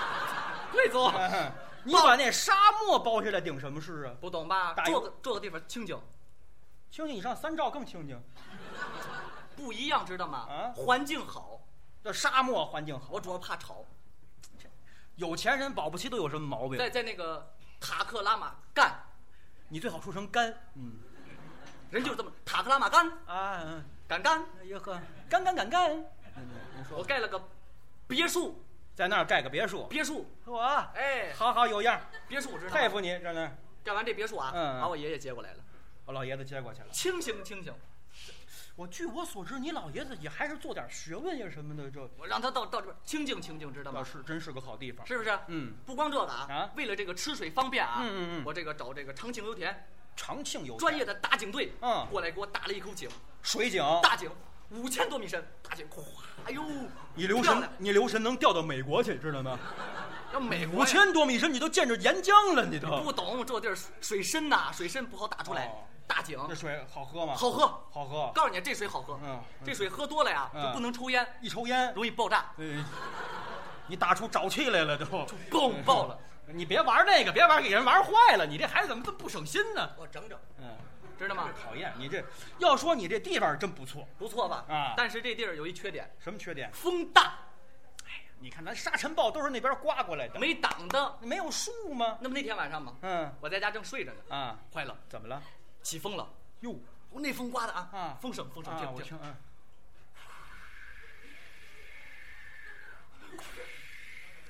[0.72, 1.08] 贵族
[1.84, 4.14] 你把那沙漠包下来顶什么事啊？
[4.20, 4.72] 不懂吧？
[4.74, 5.96] 大有这个这个地方清静，
[6.90, 8.20] 清静，你上三兆更清静。
[9.54, 10.46] 不一样，知道吗？
[10.50, 11.60] 啊环境好，
[12.02, 13.84] 这沙漠环境好，我主要怕吵。
[15.22, 16.76] 有钱人保不齐都有什么毛病。
[16.76, 18.92] 在在那个塔克拉玛干，
[19.68, 20.52] 你最好说成干。
[20.74, 20.98] 嗯
[21.92, 24.44] 人就是这么塔克拉玛干啊，嗯干干。
[24.60, 25.92] 哎呀呵，敢干敢干。
[26.36, 27.40] 嗯，你说我盖了个
[28.08, 28.64] 别墅，
[28.96, 30.58] 在那儿盖个别墅，别墅，我
[30.94, 32.74] 哎，好好有样，别墅知道？
[32.74, 33.52] 佩服你，这呢。
[33.84, 35.58] 盖完这别墅啊，嗯把我爷爷接过来了，
[36.06, 36.88] 我老爷子接过去了。
[36.90, 37.72] 清醒清醒。
[38.74, 44.06] 我据我所知，你老爷子也还是做点学问呀什么的，这我让他到到这边清静清静，知道倒吗？
[44.10, 45.06] 是真是个好地方。
[45.06, 45.38] 是不是？
[45.48, 53.10] 嗯，不光这个啊，啊为了这个吃水方便啊，嗯嗯嗯我这个找这个长庆油田长庆油专业的打井队，嗯过来给我打了一口井，
[53.42, 54.30] 水井，大井
[54.70, 56.00] 五千多米深，大井，咵，
[56.46, 56.64] 哎呦，
[57.14, 59.58] 你留神，你留神能调到美国去，知道吗？
[60.32, 63.02] 要美国五呀千多米深，你都见着岩浆了，你都。
[63.02, 65.84] 不懂这地儿水深呐，水深不好打出来哦。
[66.06, 67.34] 大井这水好喝吗？
[67.34, 68.30] 好喝，好喝。
[68.34, 72.84] 告诉你这水好喝，嗯嗯这水喝多了呀嗯就不能抽烟，一抽烟，容易爆炸，呃，
[73.86, 75.04] 你打出沼气来了都。
[75.50, 76.18] 嘣爆了。
[76.46, 78.44] 你别玩那个，别玩给人玩坏了。
[78.44, 79.90] 你这孩子怎么这么不省心呢？
[79.96, 80.76] 我整整，嗯，
[81.16, 81.48] 知道吗？
[81.64, 82.22] 讨厌你这。
[82.58, 84.64] 要说你这地方真不错，不错吧？
[84.68, 86.70] 啊但是这地儿有一缺点，什么缺点？
[86.72, 87.34] 风大，
[88.40, 91.16] 你看咱沙尘暴都是那边刮过来的，没挡的。
[91.20, 92.18] 没有树吗？
[92.20, 95.40] 那么那天晚上嘛，嗯我在家正睡着呢，啊，坏了，怎么了？
[95.82, 96.28] 起风了。
[96.60, 96.78] 哟
[97.14, 98.72] 那风刮的啊，啊风声风声。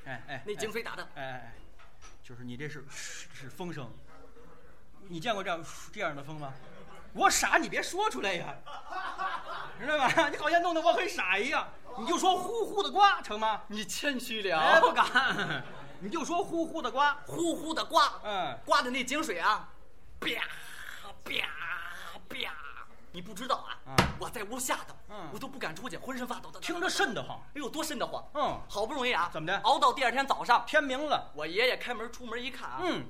[0.05, 1.55] 哎哎，那井水打的，哎哎哎，
[2.23, 3.91] 就是你这是是风声。
[5.09, 6.53] 你见过这样这样的风吗？
[7.13, 8.55] 我傻，你别说出来呀，
[9.79, 10.29] 知道吧？
[10.31, 11.69] 你好像弄得我很傻一样，
[11.99, 13.63] 你就说呼呼的刮成吗？
[13.69, 15.63] 你谦虚哎，不，敢，
[16.01, 19.69] 你就说呼呼的刮，呼呼的刮，嗯，刮的那井水啊，
[20.21, 20.29] 啪
[21.25, 21.47] 啪
[22.29, 22.53] 啪，
[23.13, 27.39] 你不知道啊，嗯我在屋吓得，嗯我都不敢出去，浑身发抖的，听着瘆得慌。
[27.49, 33.07] 哎呦多瘆得慌，嗯好不容易啊，怎么的熬到第二天早上，天明了，我爷爷开门出门一看啊，嗯，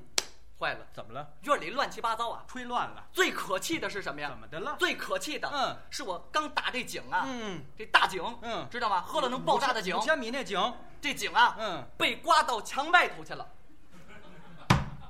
[0.58, 1.28] 坏了，怎么了？
[1.42, 2.44] 院里乱七八糟啊。
[2.48, 4.28] 吹乱了，最可气的是什么呀？
[4.28, 4.76] 怎么的了？
[4.78, 9.02] 最可气的，嗯是我刚打这井啊，嗯，这大井，嗯知道吗？
[9.02, 13.46] 喝了能爆炸的井五，千米那井，这井啊，嗯，被刮到墙外头去了，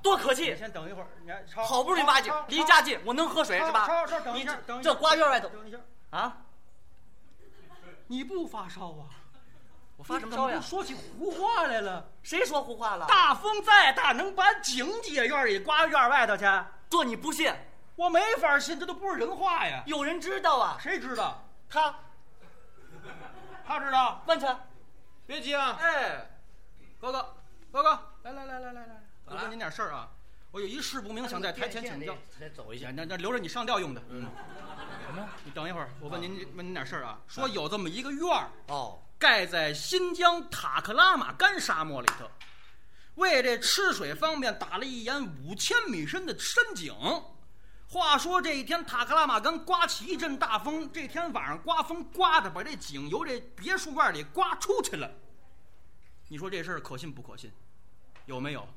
[0.03, 0.57] 多可你气！
[0.57, 3.87] 先等一会儿，你好不容易挖井，离家近，我能喝水是吧？
[4.07, 5.79] 这下等一下这瓜院外头等一下，
[6.11, 6.39] 啊，
[8.09, 9.07] 你不发烧啊？
[9.97, 10.61] 我发什么烧呀？
[10.61, 12.05] 说起胡话来了？
[12.23, 13.07] 谁说胡话了？
[13.07, 16.45] 大风再大，能把井姐院里刮院外头去？
[16.91, 17.53] 这你不信？
[17.95, 19.83] 我没法信，这都不是人话呀！
[19.87, 20.77] 有人知道啊？
[20.81, 21.45] 谁知道？
[21.69, 21.95] 他
[23.65, 24.23] 他知道？
[24.27, 24.47] 问去，
[25.27, 26.27] 别急啊，哎，
[26.99, 27.35] 哥哥，
[27.71, 30.11] 哥哥，来来来来来来，我问您点事儿啊。
[30.51, 32.15] 我有一事不明，想在台前请教。
[32.39, 32.91] 再走一下。
[32.91, 34.03] 那那留着你上吊用的。
[34.11, 34.29] 嗯，
[35.07, 35.27] 什么？
[35.45, 37.19] 你等一会儿，我问您问您点事儿啊。
[37.27, 42.31] 说有这么一个院儿，哦，盖在新疆塔克拉玛干沙漠里头，
[43.15, 46.95] 为这吃水方便，打了一眼五千米深的深井。
[47.89, 55.11] 话说这一天，塔克拉玛干刮起一阵大风，这天晚上刮风刮的把这井由这别墅院里刮出去了。
[56.29, 57.51] 你说这事儿可信不可信？
[58.27, 58.69] 有没有？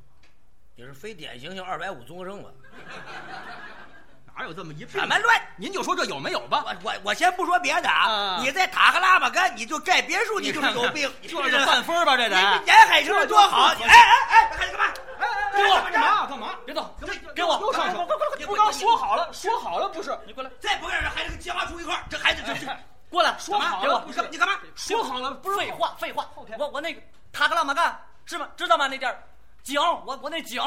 [0.78, 2.50] 你是非典型性二百五综合症吧？
[4.38, 4.90] 哪有这么一病？
[4.90, 5.42] 什么乱？
[5.56, 6.66] 您就说这有没有吧？
[6.66, 12.18] 我我我先不说别的啊，啊你在塔克拉玛干你就盖别墅，你就是有病，你这是犯分吧？
[12.18, 12.36] 这得。
[12.66, 13.68] 沿海城市多好！
[13.68, 14.86] 哎哎哎，还干嘛？
[15.18, 16.50] 哎哎给我干嘛干嘛？
[16.66, 18.06] 别动，给给我又上手！
[18.06, 20.18] 快快快不刚说好了，说好了不是？
[20.28, 22.68] 你过来，再不干这孩子跟结花出一块儿，这孩子这这
[23.10, 24.22] 过来，说好了不是？
[24.30, 24.56] 你干嘛？
[24.76, 25.58] 说好了不是？
[25.58, 26.30] 废话，废话。
[26.60, 28.50] 我我那个塔克拉玛干是吗？
[28.58, 28.88] 知道吗？
[28.88, 29.18] 那地儿
[29.66, 30.62] 井，我我那井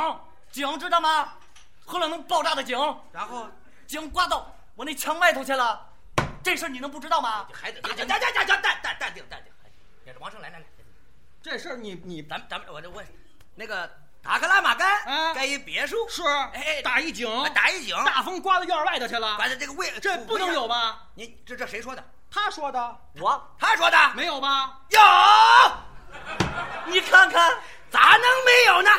[0.50, 1.32] 井知道吗？
[1.86, 2.76] 喝了能爆炸的井，
[3.12, 3.48] 然后
[3.86, 5.80] 井刮到我那墙外头去了，
[6.42, 7.46] 这事儿你能不知道吗？
[7.54, 8.20] 还得淡，打淡
[8.82, 9.52] 打淡定淡定，
[10.04, 10.64] 也是王胜来来来，
[11.40, 13.06] 这事儿你你咱咱们我得问，
[13.54, 13.88] 那个
[14.20, 20.98] 打个拉马干盖一别墅是，哎打一井打一井，大风刮到院外头去了，完了这个位这不能有吗？
[21.14, 22.04] 你这这谁说的？
[22.30, 24.80] 他说的我他说的没有吗？
[24.90, 25.00] 有，
[26.92, 27.56] 你看看。
[27.90, 28.90] 咋能没有呢？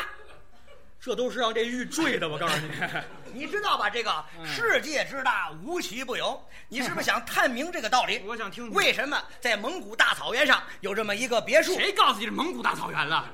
[1.02, 2.70] 这都是让这玉坠的，我告诉你。
[3.32, 3.88] 你知道吧？
[3.88, 6.44] 这个嗯世界之大，无奇不有。
[6.68, 8.22] 你是不是想探明这个道理？
[8.28, 11.74] 我想听听为什么在蒙古大草原上有这么一个别墅？
[11.74, 13.24] 谁告诉你是蒙古大草原了？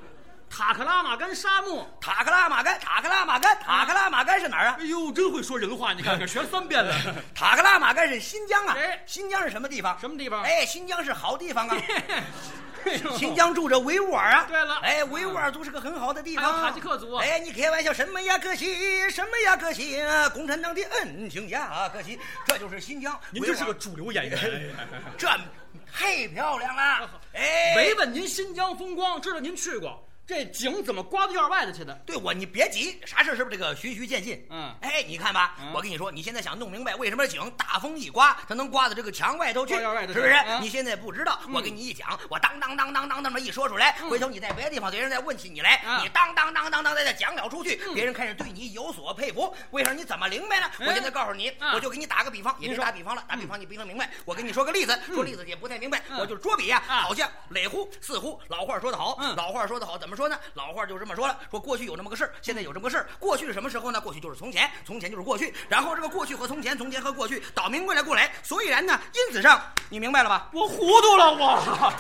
[0.49, 1.85] 塔克拉玛干沙漠。
[2.01, 4.85] 塔克拉玛干，塔克拉玛干，塔克拉玛干是哪儿啊哎？
[4.85, 6.95] 呦，真会说人话，你看看，学 三遍了。
[7.35, 9.03] 塔克拉玛干是新疆啊哎。
[9.07, 9.99] 新疆是什么地方？
[9.99, 11.77] 什么地方哎，新疆是好地方啊。
[13.19, 14.47] 新疆住着维吾尔啊。
[14.49, 16.45] 对了哎，维吾尔族是个很好的地方。
[16.45, 18.39] 还有塔吉克族啊哎，你开玩笑什么呀？
[18.39, 19.57] 可惜什么呀？
[19.57, 21.89] 可惜共产党的恩情呀！
[21.93, 23.19] 可惜这就是新疆。
[23.31, 24.75] 您维吾尔这是个主流演员。
[25.19, 25.29] 这
[25.93, 27.11] 太漂亮了。
[27.35, 31.95] 哎，没问您新疆风光，知道您去过，这井怎么刮到院外头去的？
[32.05, 34.45] 对我，你别急，啥事儿是不是这个循序渐进？
[34.51, 40.35] 嗯哎，你看吧，嗯我跟你说，你现在想弄明白为什么井大风一刮，它能刮到这个墙外头去，刮院外头去是不是？
[40.35, 49.55] 嗯你现在不知道，我给你一讲，我当当当当当那么一说出来，回头你在别的地方别人再问起你来，嗯你当当当当当再讲了出去，别人开始对你有所佩服。
[49.71, 50.67] 为什么你怎么明白呢？
[50.81, 54.11] 嗯我现在告诉你，嗯我就给你打个比方，也别说打比方了，打比方你不一定明白。
[54.25, 58.41] 我跟你说个例子，说例子也不太明白，嗯我就是捉笔呀，啊好像垒乎似乎。
[58.49, 60.39] 老话说得好，嗯老话说得好，怎么说呢？
[60.55, 63.07] 老话就这么说了，说过去有这么个事儿，现在有这么个事儿。
[63.21, 64.01] 过去是什么时候呢？
[64.01, 68.33] 过去就是从前，从前就是过去，然后这个过去和从前，从前和过去倒明过来过来。
[68.43, 70.49] 所以然呢，因此上，你明白了吧？
[70.53, 71.93] 我糊涂了，我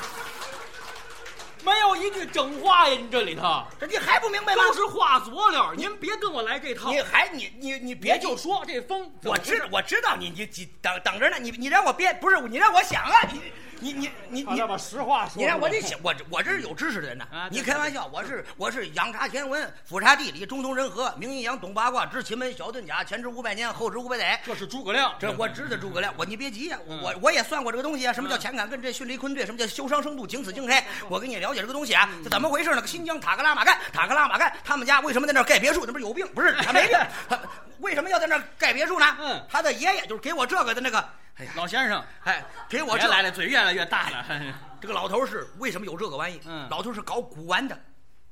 [1.64, 2.96] 没有一句整话呀！
[2.96, 4.62] 你这里头这你还不明白吗？
[4.68, 7.02] 都是话佐料，您别跟我来这套你。
[7.02, 13.40] 还你你你别别就说这风，我知道我知道你你你等等着呢，你你让我编不是你让我想啊，你
[13.80, 17.48] 你你你你把实话说你看我得想，我这我这是有知识的人呐啊。
[17.50, 24.40] 你开玩笑，我是我是仰察天文，俯察地理，中通人和，明阴阳，懂八卦，知奇门，晓遁甲，前知五百年，后知五百载。
[24.44, 32.86] 这是诸葛亮，这我知道诸葛亮，我你别急呀、嗯我我也算过这个东西啊，什么叫乾坎艮震巽离坤兑，什么叫修商生度，景死经开，我给你了解这个东西啊，这怎么回事呢？
[32.86, 35.84] 新疆塔克拉玛干，塔克拉玛干，他们家为什么在那儿盖别墅？
[35.86, 36.26] 那不是有病？
[36.34, 37.38] 不是他没病， 他
[37.80, 39.06] 为什么要在那儿盖别墅呢？
[39.20, 41.04] 嗯他的爷爷就是给我这个的那个，
[41.36, 44.24] 哎呀，老先生，哎，给我这别来了，嘴越来越大了。
[44.80, 46.40] 这个老头是为什么有这个玩意？
[46.46, 47.74] 嗯老头是搞古玩的，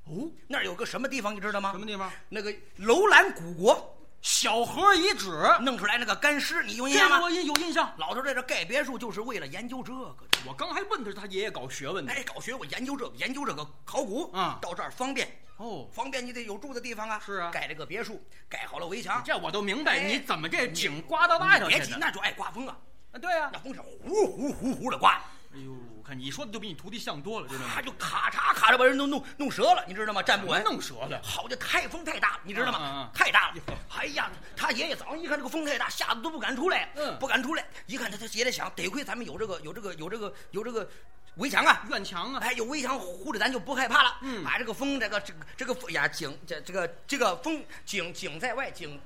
[0.05, 1.73] 哦，那儿有个什么地方你知道吗？
[1.73, 2.11] 什么地方？
[2.31, 5.29] 那个楼兰古国小河遗址，
[5.61, 7.31] 弄出来那个干尸，你有印象吗我？
[7.31, 7.93] 印有印象。
[7.99, 10.17] 老头在这盖别墅就是为了研究这个。
[10.47, 12.13] 我刚还问他他爷爷搞学问的。
[12.13, 17.21] 哎，搞学问研究这个，研究这个考古，嗯到这儿方便，哦，方便你得有住的地方啊。
[17.25, 19.23] 是啊盖这个别墅，盖好了围墙。
[19.25, 22.77] 这我都明白，哎你怎么这井刮到外头别急，那就爱刮风啊，
[23.15, 25.13] 啊，对呀、那风是呼呼呼呼的刮，
[25.55, 27.81] 哎呦，我看你说的就比你徒弟像多了，知道吗他？
[27.81, 30.21] 就咔嚓咔嚓把人都弄弄折了，你知道吗？
[30.21, 31.21] 站不稳，弄折了。
[31.23, 33.09] 好的太风太大，你知道吗？
[33.15, 33.63] 太大了。
[33.97, 37.65] 哎呀，他爷爷早上一看这个风太大，吓得都不敢出来，嗯不敢出来。
[37.87, 40.91] 一看他他爷爷想，得亏咱们有这个有这个有这个有这个
[41.37, 41.85] 围墙啊。
[41.89, 44.19] 院墙啊，哎，有围墙护着，咱就不害怕了。
[44.23, 49.01] 嗯把这个风，这个这个这个风呀，井这这个这个风井井在外，井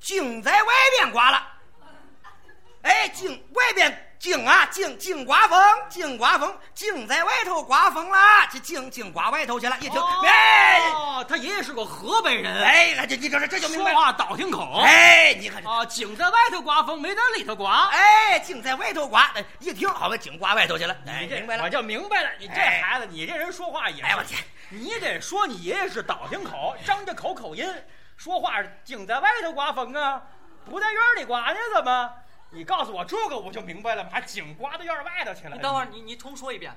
[0.00, 1.50] 井在外边刮了。
[2.84, 9.76] 哎，井外边井啊，井井刮风，井刮风，井在外头刮风啦，这井井刮外头去了。
[9.80, 13.98] 一听，哎哦，他爷爷是个河北人，哎，这你这这这就明说白了。
[13.98, 14.82] 话倒听口。
[14.82, 17.88] 哎，你看这，啊，井在外头刮风，没在里头刮。
[17.88, 20.94] 哎，井在外头刮，哎一听好吧，井刮外头去了。
[21.06, 21.70] 哎，明白了我。
[21.70, 22.28] 就明白了。
[22.38, 27.66] 你这哎孩子，你这人说话也是，哎我天你得说你爷爷是倒听口，张着口口音，
[28.18, 30.20] 说话井在外头刮风啊，
[30.66, 32.10] 不在院里刮呢，怎么？
[32.54, 35.56] 你告诉我这个，我就明白了，把井刮到院外头去了。
[35.56, 36.72] 你等会儿，你你重说一遍。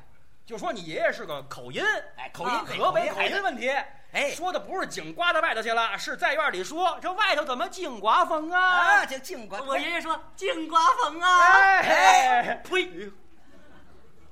[0.45, 1.83] 就说你爷爷是个口音，
[2.15, 3.69] 哎口音河北口口音音问题。
[4.13, 8.59] 哎说的不是井刮到外头去了，是在院里说，这外头怎么井刮风啊？
[8.59, 13.11] 啊，这井刮，我爷爷说井刮风啊，哎，呸，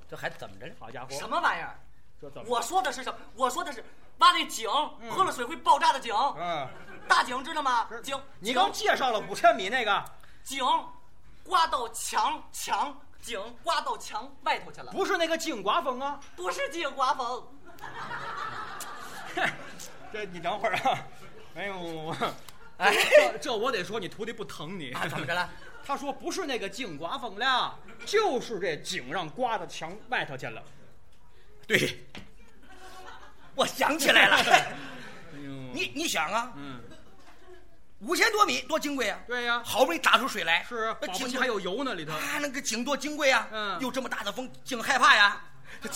[0.10, 0.74] 这还怎么着了？
[0.80, 1.78] 好家伙，什么玩意儿？
[2.22, 2.48] 这怎么？
[2.48, 3.20] 我说的是什么？
[3.36, 3.84] 我说的是
[4.20, 4.70] 挖那井，
[5.10, 6.66] 喝了水会爆炸的井，嗯，
[7.10, 7.90] 大井知道吗？
[8.02, 10.06] 井，你刚介绍了五千米那个，
[10.44, 10.66] 井
[11.46, 16.20] 刮到墙墙，井刮到墙外头去了，不是那个井刮风啊？
[16.36, 17.48] 不是井刮风。
[20.12, 21.00] 这你等会儿啊，
[21.56, 22.16] 哎呦，
[22.78, 24.92] 哎这这我得说你徒弟不疼你。
[24.94, 25.50] 啊，怎么着了？
[25.86, 30.64] 他说不是那个井刮风了，就是这井让刮到墙外头去了。
[31.68, 32.06] 对，
[33.54, 34.38] 我想起来了。
[35.36, 36.82] 哎呦，你你想啊，嗯，
[38.06, 39.18] 五千多米多金贵啊！
[39.28, 42.13] 对呀好不容易打出水来，是啊，那井还有油呢里头。
[42.13, 43.48] 啊，那个井多金贵啊！
[43.52, 45.41] 嗯又这么大的风，井害怕呀。
[45.82, 45.89] 这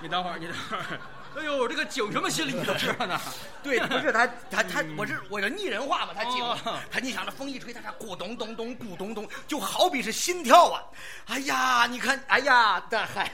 [0.00, 1.00] 你等会儿，你等会儿。
[1.36, 3.20] 哎呦，这个井什么心理你都知道呢？
[3.62, 6.58] 对，不是他 他他，我是我这拟人化嘛，他井哦，
[6.90, 10.82] 他你想这风一吹，他这咕咚咚咚咕咚咚，就好比是心跳啊！
[11.26, 13.30] 哎呀，你看，哎呀，大海，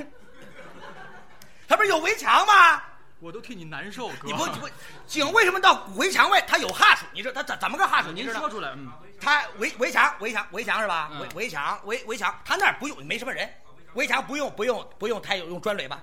[1.68, 2.82] 他不是有围墙吗？
[3.26, 4.14] 我都替你难受，哥。
[4.22, 4.68] 你不不，
[5.04, 7.04] 井为什么到围墙外它有哈数？
[7.12, 8.12] 你知道它怎怎么个哈数？
[8.12, 8.48] 您说？
[8.48, 8.88] 出来，嗯，
[9.20, 11.10] 它围围墙围墙围墙是吧？
[11.12, 13.52] 嗯围围墙围围墙，他那儿不用没什么人，
[13.94, 16.02] 围墙不用不用不用太用砖垒吧？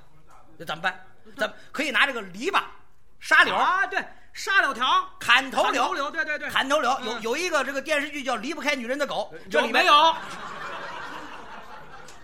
[0.57, 0.99] 那怎么办？
[1.37, 2.61] 怎么可以拿这个篱笆、
[3.21, 6.91] 沙柳、啊，对，沙柳条、砍头柳、砍头柳，对对对，砍头柳？
[7.05, 10.15] 有嗯有一个这个电视剧叫《离不开女人的狗》，这里面有？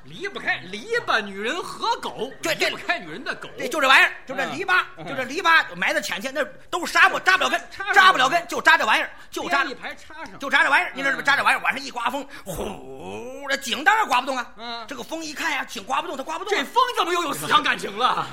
[0.10, 3.48] 离不开篱笆，女人和狗，对对离不开女人的狗。
[3.58, 7.62] 对，就这玩意儿，就这嗯篱笆，嗯就这篱笆埋在浅浅，那都是沙漠，扎不了根，
[7.94, 11.22] 扎不了根，就扎这玩意儿，就扎编一排插上，就扎这玩意儿，你知道吗？
[11.22, 14.52] 嗯扎这玩意儿，晚上一刮风，呼，这井当然刮不动啊。
[14.58, 16.58] 嗯这个风一看呀，井刮不动，它刮不动啊。
[16.58, 18.28] 这风怎么又有思想感情了？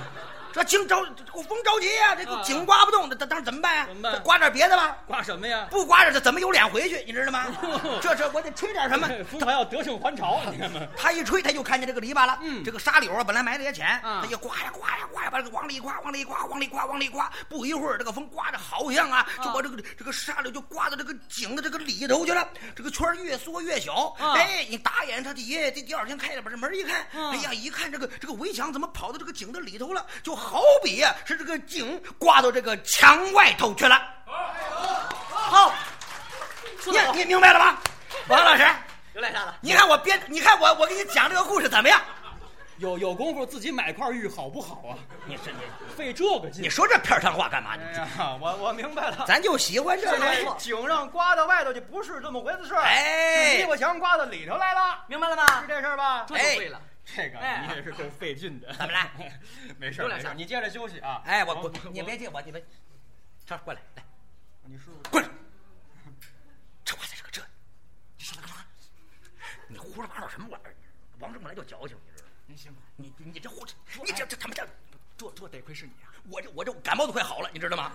[0.57, 3.85] 这井着，这个风着急呀，这个啊井刮不动，这当时怎么办呀？
[3.87, 4.97] 怎么办刮点别的吧。
[5.07, 5.66] 刮什么呀？
[5.71, 7.05] 不刮着，这怎么有脸回去？
[7.07, 7.45] 你知道吗？
[8.01, 9.07] 这这我得吹点什么？
[9.31, 10.81] 风还要得胜还朝，你看嘛。
[10.97, 12.38] 他一吹，他就看见这个篱笆了。
[12.40, 17.31] 嗯这个沙柳啊，本来埋的也浅，嗯他就刮呀刮呀刮呀，把这个往里刮，往里刮，往里刮，往里刮。
[17.51, 22.49] 不一会儿，这个风刮着好像啊，就把这个这个沙柳就刮到这个井的这个里头去了。
[22.75, 24.16] 这个圈儿越缩越小。
[24.19, 30.07] 嗯哎，你打眼他的爷爷这第二天开了把这门一看，嗯哎呀，一看这个这个围墙怎么跑到这个井的里头了？
[30.23, 34.00] 就好比呀、是这个井刮到这个墙外头去了。
[35.28, 35.74] 好，
[36.80, 37.78] 说你得好，你你明白了吧，
[38.28, 38.64] 王老师？
[39.14, 39.56] 又来啥了？
[39.61, 42.00] 你看我编，你看我我给你讲这个故事怎么样？
[42.78, 44.94] 有有功夫自己买块玉好不好啊？
[45.24, 45.59] 你是你。
[45.96, 46.68] 费这个劲你。
[46.68, 47.74] 说这片儿上话干嘛？
[47.74, 49.24] 你哎呀，我我明白了。
[49.26, 50.26] 咱就喜欢这这个。
[50.26, 52.83] 这井上刮到外头去，不是这么回事儿。
[52.83, 55.66] 哎是篱笆墙刮到里头来了，明白了吗是？
[55.66, 56.27] 这事儿吧？
[56.29, 56.81] 这就对了。
[57.15, 58.73] 这个哎你也是够费劲的。
[58.75, 59.11] 怎么了？
[59.79, 61.23] 没事儿没事你接着休息啊。
[61.25, 62.63] 哎，我我你别进，我你别，
[63.46, 64.04] 这过来来，
[64.65, 65.29] 你是过来。
[66.85, 67.40] 这话在这个这，
[68.19, 68.65] 你上来干嘛？
[69.69, 70.75] 你胡说八道什么玩意儿？
[71.21, 72.33] 王正本来就矫情，你知道吗？
[72.46, 72.79] 您行吗？
[72.96, 74.69] 你你你这胡扯，你这这他妈这，
[75.17, 76.11] 这这得亏是你啊！
[76.29, 77.92] 我这我这感冒都快好了，你知道吗？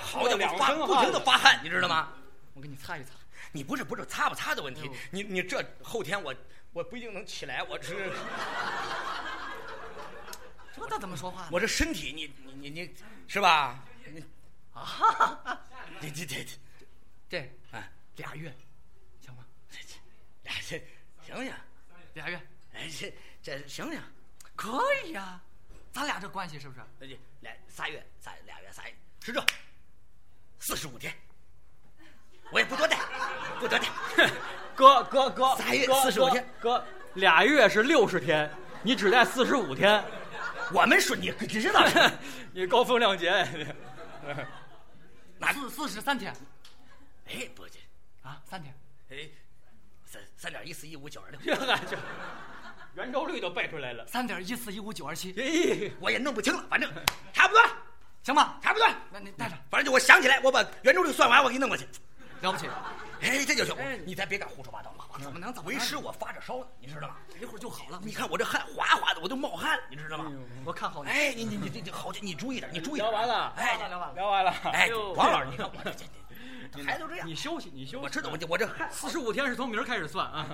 [0.00, 2.12] 好家两伙，发不停的发汗，你知道吗？
[2.54, 3.10] 我给你擦一擦。
[3.52, 6.34] 你不是不是擦不擦的问题你你这后天我
[6.74, 7.94] 我不一定能起来，我是
[10.74, 11.48] 这他怎么说话呢？
[11.52, 12.94] 我这身体，你你你你
[13.28, 13.84] 是吧？
[14.12, 14.22] 你
[14.72, 15.64] 啊，
[16.00, 16.50] 这这这这，
[17.28, 17.38] 这
[17.70, 18.52] 哎，俩月，
[19.20, 19.46] 行吗？
[19.70, 19.94] 这这
[20.42, 20.84] 俩这
[21.24, 21.54] 行行，
[22.14, 22.42] 俩月
[22.74, 24.02] 哎这这行行，
[24.56, 25.40] 可以呀，
[25.92, 26.84] 咱俩这关系是不是？
[26.98, 29.46] 那就俩仨月仨俩月仨月是这，
[30.58, 31.16] 四十五天，
[32.54, 32.96] 我也不多带，
[33.58, 33.88] 不多带。
[34.76, 36.84] 哥哥哥，仨月四十五天哥，
[37.14, 38.48] 俩月是六十天，
[38.80, 40.02] 你只带四十五天，
[40.72, 42.10] 我们说你知道是
[42.52, 43.44] 你高风亮节。
[45.52, 46.32] 四四十三天
[47.26, 47.80] 哎，不对，
[48.22, 48.72] 啊，三天。
[49.10, 49.28] 哎，
[50.06, 51.40] 三三点一四一五九二六，
[51.90, 51.98] 这
[52.94, 54.06] 圆周率都背出来了。
[54.06, 56.88] 三点一四一五九二七，哎，我也弄不清了，反正
[57.32, 57.62] 差不多，
[58.22, 58.60] 行吧？
[58.62, 58.88] 差不多。
[59.10, 61.86] 那你带着，反正就我想起来，我把圆周率算完，我给你弄过去。
[62.44, 62.68] 了不起，
[63.20, 63.96] 哎，这就行哎。
[64.04, 66.66] 你咱别敢胡说八道了，我怎么能怎么为师我发着烧呢？
[66.78, 67.16] 你知道吗？
[67.40, 68.00] 一会儿就好了。
[68.02, 70.30] 你看我这汗哗哗的，我都冒汗，你知道吗？
[70.64, 71.10] 我看好你。
[71.10, 73.10] 哎，你你你你你好，你注意点，你注意点。
[73.10, 74.50] 聊完了，哎，聊完了聊完了。
[74.72, 76.04] 哎，王老师，你看我这这
[76.72, 78.04] 这孩子都这样你，休息，你休息。
[78.04, 78.88] 我知道，我这我这汗。
[78.90, 80.46] 四十五天是从明儿开始算啊。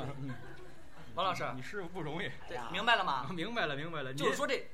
[1.15, 2.31] 王老师，你师傅不容易。
[2.49, 3.27] 对明白了吗？
[3.31, 4.15] 明白了，明白了。
[4.15, 4.65] 就是说这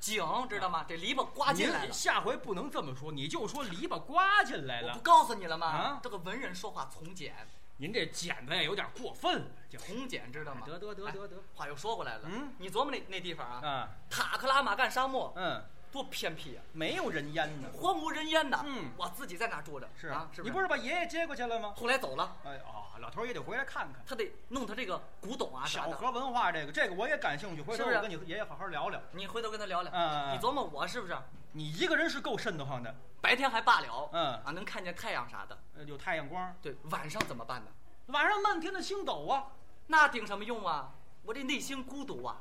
[0.00, 0.84] 井知道吗？
[0.88, 1.92] 这篱笆刮进来您了。
[1.92, 5.00] 下回不能这么说，你就说篱笆刮进来了我不。
[5.00, 5.66] 告诉你了吗？
[5.66, 7.34] 啊这个文人说话从简，
[7.78, 10.62] 您这简的有点过分从简知道吗？
[10.66, 15.62] 得得得哎得得话又说回来了，嗯你琢磨那那地方啊，啊，塔克拉玛干沙漠嗯，
[15.96, 17.68] 多偏僻啊，没有人烟呢。
[17.74, 18.62] 荒无人烟呐。
[18.66, 21.72] 嗯我自己在那儿住着，是啊，是你不不是把爷爷接过去了吗？
[21.74, 24.02] 后来走了，哎啊，老头也得回来看看。
[24.06, 25.64] 他得弄他这个古董啊。
[25.64, 29.00] 小河文化这个，这个我也感兴趣，回头我跟你爷爷好好聊聊。
[29.12, 31.16] 你回头跟他聊聊，嗯你琢磨我是不是？
[31.52, 35.58] 你一个人是够瘆得慌的，白天还罢了，嗯啊，能看见太阳啥的。
[35.78, 37.70] 呃有太阳光，对，晚上怎么办呢？
[38.08, 39.46] 晚上漫天的星斗啊。
[39.86, 40.92] 那顶什么用啊？
[41.22, 42.36] 我这内心孤独啊，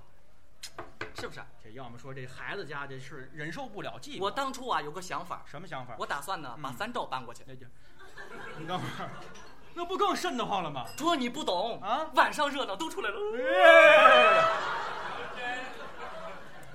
[1.15, 1.41] 是不是？
[1.63, 4.21] 这要么说这孩子家这是忍受不了寂寞。
[4.21, 5.95] 我当初啊有个想法，什么想法？
[5.97, 7.43] 我打算呢把嗯三兆搬过去。
[7.47, 7.65] 那就，
[8.57, 9.09] 你等会儿，
[9.73, 10.85] 那不更瘆得慌了吗？
[10.97, 13.17] 说你不懂啊晚上热闹都出来了。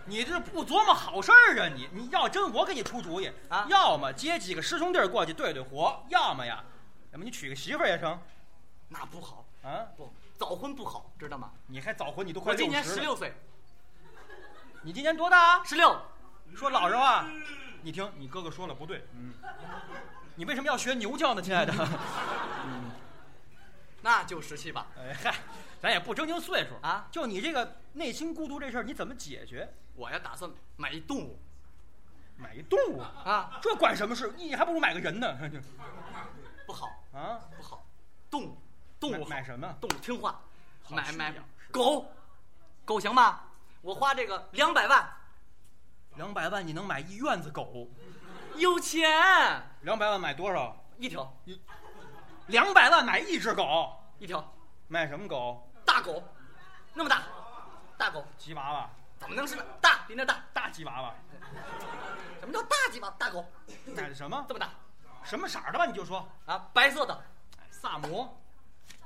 [0.06, 1.88] 你这不琢磨好事儿啊你！
[1.92, 6.64] 你要真我给你出主意啊要么接几个师兄弟过去对对活，要么呀，
[7.12, 8.20] 要么你娶个媳妇儿也成
[8.88, 9.86] 那不好，啊！
[9.96, 11.52] 不早婚不好，知道吗？
[11.68, 13.32] 你还早婚，你都快我今年，十六岁，
[14.82, 15.62] 你今年多大？
[15.62, 16.00] 十六，
[16.54, 17.26] 说老实话，
[17.82, 19.34] 你听你哥哥说了不对，嗯，
[20.36, 21.72] 你为什么要学牛叫呢，亲爱的？
[22.64, 22.90] 嗯
[24.02, 24.86] 那就十七吧。
[24.96, 25.34] 哎嗨，
[25.78, 29.70] 咱也不正经岁数啊就你这个内心孤独这事儿，你怎么解决？
[29.94, 31.38] 我呀打算买一动物
[32.38, 34.32] 买一动物，啊，这管什么事？
[34.38, 35.38] 你还不如买个人呢，
[36.66, 37.38] 不好啊！
[37.54, 37.84] 不好，
[38.30, 38.56] 动物
[38.98, 39.76] 动物买买什么？
[39.78, 40.40] 动物听话，
[40.88, 41.34] 买买
[41.70, 42.10] 狗，
[42.86, 43.42] 狗行吗？
[43.82, 45.10] 我花这个两百万，
[46.16, 47.88] 两百万你能买一院子狗？
[48.56, 49.08] 有钱
[49.82, 50.76] 两百万买多少？
[50.98, 51.60] 一条一
[52.48, 54.52] 两百万买一只狗，一条
[54.88, 55.66] 买什么狗？
[55.84, 56.22] 大狗，
[56.92, 57.22] 那么大，
[57.96, 60.44] 大狗吉娃娃，怎么能是大比那大？
[60.52, 61.14] 大吉娃娃，
[62.40, 63.44] 什么叫大吉娃大狗？
[63.86, 64.42] 买的什么这？
[64.54, 64.68] 么大
[65.24, 65.86] 什么色儿的吧？
[65.86, 66.28] 你就说。
[66.44, 67.14] 啊，白色的，
[67.58, 68.39] 哎萨摩，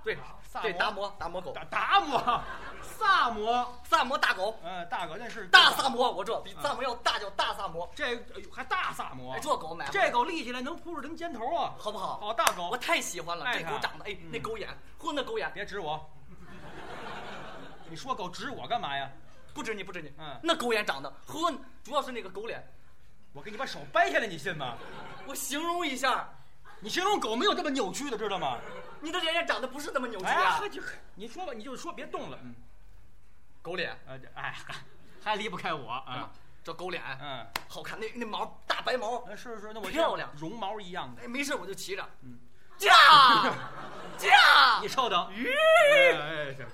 [0.04, 2.42] 对萨摩对达摩达摩狗，达达摩，
[2.82, 7.90] 萨摩，萨摩大狗，嗯，大狗那是大萨摩，我这比萨摩要大，叫大萨摩。
[7.94, 12.20] 这哎呦还大萨摩哎，，这狗买回来这狗立起来能扑着人肩头啊，好不好？
[12.20, 12.76] 好大狗我。
[12.76, 14.68] 太喜欢了，爱它这狗长得，哎，嗯那狗眼，
[15.00, 16.08] 嚯，那狗眼，别指我，
[17.88, 19.10] 你说狗指我干嘛呀？
[19.54, 21.50] 不止你，不止你，嗯那狗眼长得，呵，
[21.82, 22.62] 主要是那个狗脸，
[23.32, 24.76] 我给你把手掰下来，你信吗？
[25.26, 26.28] 我形容一下，
[26.80, 28.58] 你形容狗没有这么扭曲的，知道吗？
[29.04, 30.60] 你的脸也长得不是那么扭曲哎啊
[31.14, 32.54] 你说吧，你就说别动了，嗯，
[33.62, 34.74] 狗脸，啊，这哎，还
[35.22, 36.30] 还离不开我啊啊，，
[36.64, 42.38] 这狗脸嗯，好看，那那毛大白毛，哎是是，那我漂亮绒毛一样的，哎，没事我就骑着，嗯。
[42.76, 42.90] 驾
[44.18, 44.80] 驾！
[44.82, 46.66] 你，稍等，咦，哎，这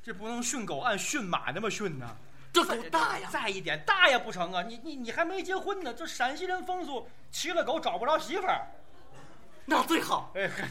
[0.00, 2.16] 这不能训狗按训马那么训呢。
[2.52, 4.62] 这狗大呀，再一点大也不成啊！
[4.62, 8.68] 你你你还没结婚呢，这陕西人风俗，骑了狗找不着媳妇儿。
[9.64, 10.30] 那最好。
[10.36, 10.68] 哎，嗨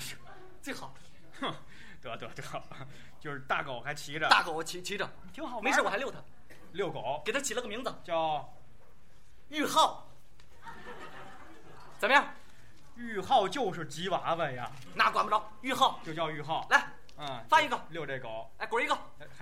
[0.63, 0.93] 最好，
[1.41, 1.53] 哼，
[2.01, 2.43] 得得得，
[3.19, 5.63] 就是大狗还骑着，大狗骑骑着，挺好玩。
[5.65, 6.17] 没事我还遛它，
[6.71, 8.49] 遛狗，给它起了个名字叫
[9.49, 10.07] 玉浩，
[11.99, 12.33] 怎么样？
[12.95, 16.65] 玉浩，就是吉娃娃呀，那管不着，玉浩，就叫玉浩。
[16.69, 16.87] 来
[17.17, 18.97] 嗯，翻一个，遛这狗，哎，滚一个，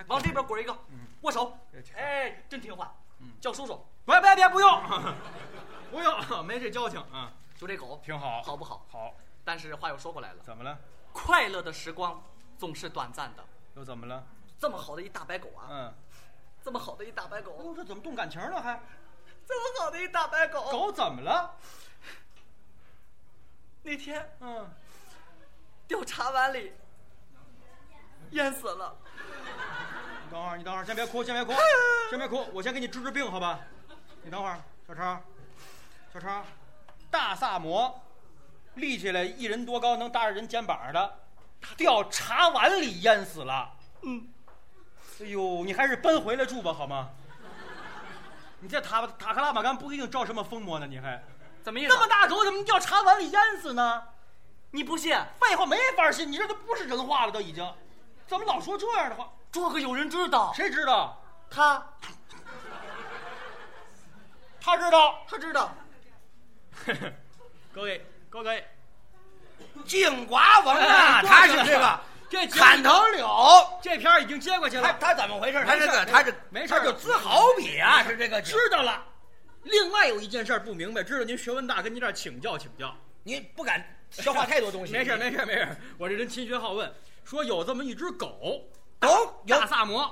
[0.07, 1.55] 往这边滚一个嗯，握手，
[1.95, 4.83] 哎，真听话嗯，叫叔叔，别别别，不用，
[5.91, 8.87] 不用，没这交情嗯，就这狗挺好，好不好？
[8.89, 9.13] 好，
[9.45, 10.77] 但是话又说回来了，怎么了？
[11.13, 12.23] 快乐的时光
[12.57, 13.43] 总是短暂的，
[13.75, 14.23] 又怎么了？
[14.59, 15.93] 这么好的一大白狗啊，嗯，
[16.63, 18.79] 这么好的一大白哎狗，呦，这怎么动感情了还？
[19.47, 21.55] 这么好的一大白狗，狗怎么了？
[23.83, 24.69] 那天嗯，
[25.87, 26.73] 掉茶碗里
[28.31, 28.95] 淹死了。
[30.25, 31.51] 你等会儿，你等会儿，先别哭，先别哭，
[32.11, 33.59] 先别哭，我先给你治治病，好吧？
[34.23, 35.19] 你等会儿，小超，
[36.13, 36.45] 小超，
[37.09, 37.99] 大萨摩，
[38.75, 41.19] 立起来一人多高，能搭着人肩膀的，
[41.77, 43.71] 掉茶碗里淹死了。
[44.03, 44.27] 嗯，
[45.19, 47.09] 哎呦，你还是搬回来住吧，好吗？
[48.59, 51.23] 你这塔塔克拉玛干不一定招什么风魔呢，你还
[51.63, 51.89] 怎么意思？
[51.89, 54.03] 那么大狗怎么掉茶碗里淹死呢？
[54.71, 55.15] 你不信？
[55.39, 57.67] 废话没法信，你这都不是人话了，都已经，
[58.27, 59.31] 怎么老说这样的话？
[59.51, 61.21] 这个有人知道，谁知道？
[61.49, 61.85] 他
[64.61, 65.25] 他知道。
[65.27, 65.75] 他知道。
[67.73, 68.65] 各位各位，
[69.85, 73.27] 净瓜王啊，哎他是这个 这节砍头柳，
[73.83, 75.61] 这片儿已经接过去了，他他怎么回事？
[75.65, 79.03] 他这个他这没事他就自豪比啊，是这个知道了。
[79.63, 82.95] 另外有一件事不明白，知道您学问大，跟您这儿请教请教。
[83.23, 84.93] 您不敢消化太多东西。
[84.97, 86.89] 没事没事没事，我这人勤学好问。
[87.25, 88.65] 说有这么一只狗，
[88.97, 90.09] 狗有大萨摩，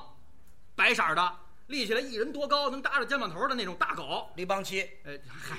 [0.76, 1.34] 白色儿的，
[1.68, 4.30] 立起来一人多高，能搭着肩膀头的那种大狗。
[4.36, 5.56] 李邦奇，呃，嗨，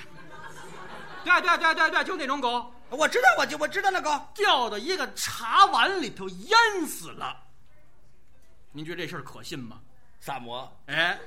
[1.23, 6.57] 对对对对对，就那种狗，我知道，我就我知道那狗，掉到一个茶碗里头淹
[6.87, 7.37] 死了。
[8.71, 9.79] 您觉得这事儿可信吗？
[10.19, 11.19] 萨摩哎，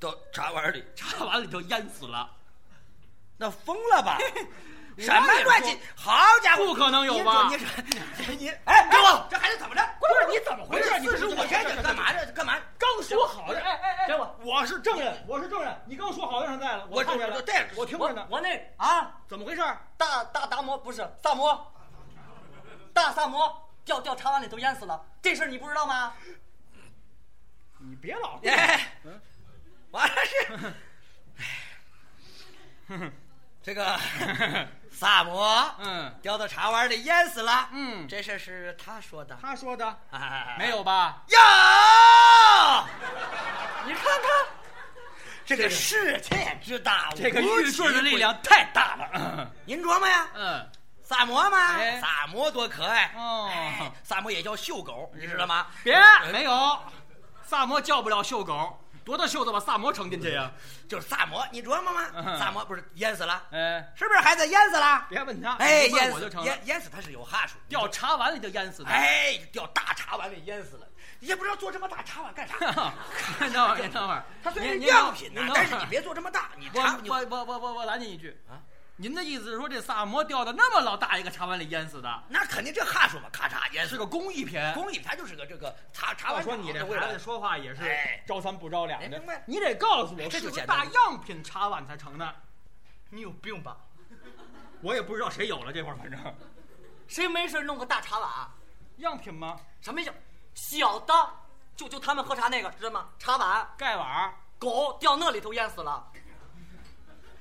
[0.00, 2.30] 到茶碗里，茶碗里头淹死了，
[3.36, 4.18] 那疯了吧？
[4.96, 5.78] 我什么也说乱七？
[5.96, 6.12] 好
[6.42, 7.66] 家伙，不可能有吧你说
[8.28, 9.82] 你你哎，给我这孩子怎么着？
[9.98, 10.98] 不是你怎么回事？
[11.00, 12.12] 你四十五天这这干嘛？
[12.12, 12.58] 这干嘛？
[12.78, 15.82] 刚说好的，哎哎哎，给我，我是证人，我是证人。
[15.86, 18.26] 你刚说好的让在了，我看见了，对我我听着呢。
[18.30, 19.62] 我那啊，怎么回事？
[19.96, 21.72] 大大达摩不是萨摩，
[22.92, 26.12] 大萨摩掉掉茶碗里头淹死了，这事儿你不知道吗？
[27.78, 29.20] 你别老哎嗯，
[29.90, 30.14] 完了
[32.86, 33.12] 是，
[33.60, 33.98] 这个
[35.02, 37.68] 萨摩嗯，掉到茶碗里淹死了。
[37.72, 38.06] 嗯。
[38.06, 39.36] 这事儿是他说的。
[39.42, 39.98] 他说的。
[40.12, 41.24] 哎 没有吧？
[41.26, 41.36] 有，
[43.84, 44.30] 你看看，
[45.44, 49.50] 这个世界之大，这个无玉顺的力量太大了。
[49.66, 50.70] 您琢磨呀，嗯，
[51.02, 52.00] 萨摩嘛，哎。
[52.00, 53.12] 萨摩多可爱。
[53.16, 53.50] 哦。
[53.52, 55.66] 哎萨摩也叫秀狗，你知道吗？
[55.82, 56.00] 别
[56.30, 56.78] 没有，
[57.42, 60.50] 萨摩叫不了秀狗，多大袖子把萨摩撑进去呀？
[60.88, 62.06] 就是萨摩，你琢磨吗？
[62.14, 65.06] 嗯萨摩不是淹死了，哎，是不是孩子淹死了？
[65.08, 66.60] 别问他，哎，淹死淹。
[66.64, 68.88] 淹死他是有哈数，掉茶碗里就淹死了。
[68.88, 70.86] 哎，掉大茶碗里淹死了，
[71.20, 72.54] 也不知道做这么大茶碗干啥。
[73.40, 78.60] 您等会儿，您等会儿，它虽然是样品但是你别做这么大，你我茶你我我我我我拦你一句啊，
[78.96, 84.60] 您的意思是说这萨摩掉到那么老大一个茶碗里淹死的，那肯定这哈数嘛，咔嚓淹死是个工艺品。
[84.74, 86.38] 工艺，它就是个这个茶茶碗。
[86.38, 92.32] 我说你这孩子说话也是哎招三不着两的哎明白，你得告诉我这是个就简单大样品茶碗才成呢。
[93.10, 93.76] 你有病吧？
[94.80, 96.18] 我也不知道谁有了这会儿，反正
[97.08, 98.30] 谁没事弄个大茶碗？
[98.98, 99.58] 样品吗？
[99.80, 100.12] 什么叫
[100.54, 101.12] 小的？
[101.74, 103.08] 就就他们喝茶那个，知道吗？
[103.18, 104.32] 茶碗，盖碗。
[104.58, 106.06] 狗掉那里头淹死了。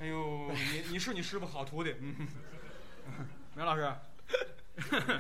[0.01, 2.27] 哎呦，你你是你师傅好徒弟，嗯，
[3.53, 3.93] 梅老师，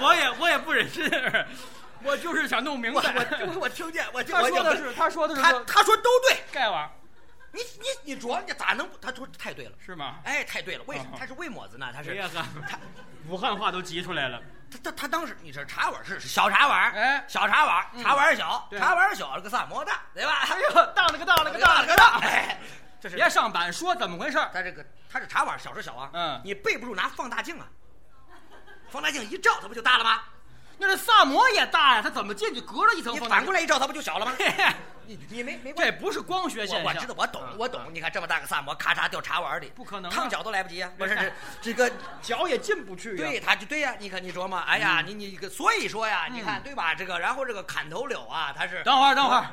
[0.00, 1.02] 我也我也不忍心，
[2.04, 3.12] 我就是想弄明我白。
[3.46, 6.88] 我我听见，我听他我说的是，他说的是他他说都对，盖碗
[7.52, 8.96] 你你你琢磨，你咋能不？
[8.98, 10.20] 他说太对了，是吗？
[10.22, 11.16] 哎，太对了，为什么哦？
[11.18, 11.90] 他是为么子呢？
[11.92, 12.44] 他是哎呀呵，
[13.28, 14.40] 武汉话都急出来了。
[14.70, 20.46] 他他他当时你这茶碗是是小茶碗，哎小茶碗，嗯茶碗小，对茶碗小了个萨摩大，对吧？
[20.50, 22.58] 哎呦，当了个当了个当了个当，哎，
[23.00, 27.66] 这是别上板说怎么回事儿他这个他这茶碗小是小啊，嗯你背不住拿放大镜啊，
[28.90, 30.22] 放大镜一照，它不就大了吗？
[30.78, 33.20] 那这萨摩也大呀，它怎么进去隔了一层你？
[33.20, 34.32] 反过来一照，它不就小了吗？
[34.38, 34.64] 嘿嘿
[35.08, 35.92] 你你没没关系。
[35.92, 36.84] 这不是光学现象。
[36.84, 37.80] 我我知道，我懂，我懂。
[37.92, 40.90] 你看这么大个萨摩，咔嚓掉茶碗里，不可能啊烫脚都来不及啊！
[40.98, 43.16] 不是这这个，脚也进不去呀。
[43.16, 43.94] 对，他就对呀。
[44.00, 46.92] 你看你琢磨，哎呀，你你个，所以说呀，你看嗯对吧？
[46.94, 49.46] 这个，然后这个砍头柳啊，它是等会儿，等会儿，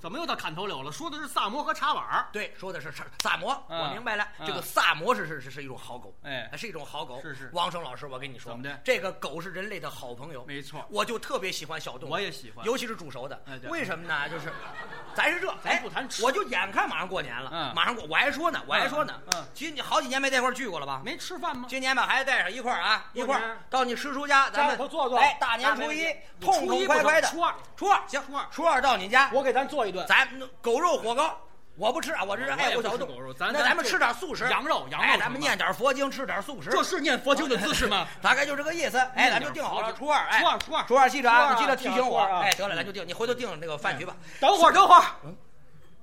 [0.00, 0.90] 怎么又到砍头柳了？
[0.90, 2.28] 说的是萨摩和茶碗儿。
[2.32, 4.26] 对，说的是萨萨摩，嗯我明白了。
[4.38, 7.20] 嗯这个萨摩是是是是一种好狗，哎是一种好狗。
[7.20, 13.58] 是是王生老师，我跟你说，怎么的这个狗是人类的好朋友，没错我就特别喜欢小动物，我也喜欢尤其是煮熟的哎。
[13.58, 14.28] 对为什么呢？
[14.28, 14.50] 就是，
[15.14, 21.02] 咱是这，咱哎不谈吃我就眼看马上过年了，嗯马上过，我还说呢，我还说呢，嗯嗯今你好几年没在一块儿聚过了吧？
[21.04, 21.66] 没吃饭吗？
[21.68, 26.06] 今年把孩子带上一块儿啊，一块儿到你师叔家，咱家们坐坐哎，大年初一
[26.40, 27.28] 痛痛快快的。
[27.28, 30.06] 初二初二行，初二初二到你家，我给咱做一顿。
[30.06, 30.28] 咱
[30.60, 31.36] 狗肉火糕，
[31.76, 36.70] 我不吃啊，我这是爱护小动物那咱们吃点素食，羊肉羊肉哎，咱们念点佛经，吃点素食。
[36.70, 38.06] 这是念佛经的姿势吗？
[38.20, 38.98] 大概就这个意思。
[39.14, 42.18] 哎，咱就定好了，初二，哎，初二初二初二记着啊，你记得提醒我。
[42.18, 44.14] 啊哎，得了，咱就定，你回头定那个饭局吧。
[44.40, 45.04] 等会儿，等会儿，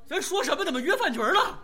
[0.10, 0.64] 咱说什么？
[0.64, 1.60] 怎么约饭局了？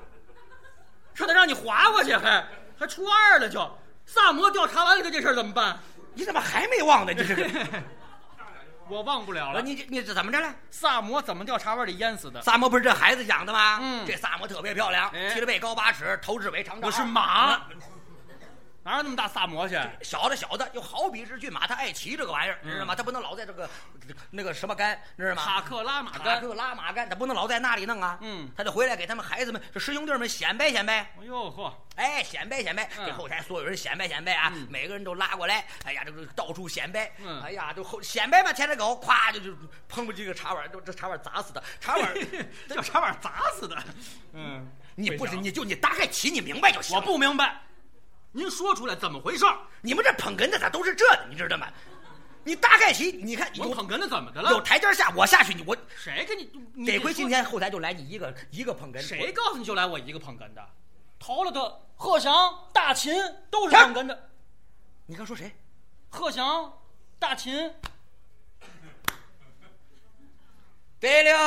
[1.15, 2.43] 这得让你划过去，还
[2.79, 3.69] 还初二了就。
[4.05, 5.77] 萨摩调查完了这事儿怎么办？
[6.13, 7.13] 你怎么还没忘呢？
[7.13, 7.43] 你这个，
[8.89, 9.61] 我忘不了了。
[9.61, 10.53] 你这你这怎么着了？
[10.69, 12.41] 萨摩怎么掉茶碗里淹死的？
[12.41, 13.79] 萨摩不是这孩子养的吗？
[13.81, 16.91] 嗯这萨摩特别漂亮，哎踢着背高八尺，头至尾长我。
[16.91, 17.61] 是马，
[18.83, 19.79] 哪有那么大萨摩去？
[20.01, 22.93] 小的小的，就好比是骏马，他爱骑这个玩意儿，你知道吗？
[22.93, 23.69] 他不能老在这个
[24.29, 25.41] 那个什么杆，知道吗？
[25.41, 26.39] 塔克拉玛干，塔。
[26.41, 28.17] 克拉玛干，他不能老在那里弄啊。
[28.21, 30.99] 嗯他得回来给他们孩子们、这师兄弟们显摆显摆。
[30.99, 34.51] 哎呦呵，哎，显摆显摆，嗯给后台所有人显摆显摆啊！
[34.69, 39.55] 每个人都拉过来，哎呀，这个到处显摆，嗯哎呀，就后显摆吧，牵着狗，咵就就
[39.87, 42.13] 碰不这个茶碗，都这茶碗砸死的，茶碗，
[42.67, 43.81] 叫茶碗砸死的。
[44.33, 46.95] 嗯， 你不是你就你大概起你明白就行。
[46.97, 47.61] 我，不明白，
[48.33, 49.45] 您说出来怎么回事？
[49.81, 51.67] 你们这捧哏的咋都是这的，你知道吗？
[52.43, 54.59] 你大概齐，你看捧哏的怎么的了有？
[54.59, 56.51] 台阶下，我下去，你我谁给你？
[56.73, 60.67] 你得亏今天后台就来你一个一个捧哏，谁告诉你就来我一个捧哏的？
[61.19, 63.13] 投了的贺翔、大秦
[63.49, 64.29] 都是捧哏的。
[65.05, 65.55] 你刚说谁？
[66.09, 66.73] 贺翔、
[67.17, 67.73] 大秦，
[70.99, 71.37] 对了，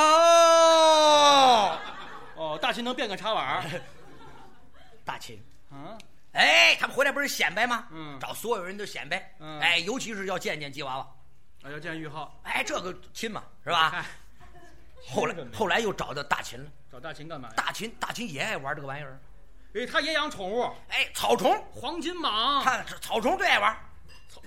[2.37, 3.69] 哦，大秦能变个茶碗。
[5.05, 5.43] 大秦。
[5.71, 5.99] 嗯，
[6.37, 7.87] 哎，他们回来不是显摆吗？
[7.91, 9.35] 嗯找所有人都显摆。
[9.41, 11.09] 嗯哎，尤其是要见见吉娃娃。
[11.63, 13.91] 啊，要见玉浩，哎，这个亲嘛，是吧？
[13.97, 14.05] 哎，
[15.09, 16.71] 后来后来又找到大秦了。
[16.93, 17.55] 找大秦干嘛呀？
[17.57, 19.19] 大秦大秦也爱玩这个玩意儿。
[19.75, 23.71] 哎，他也养宠物，哎，草虫，黄金蟒，看这草虫最爱玩。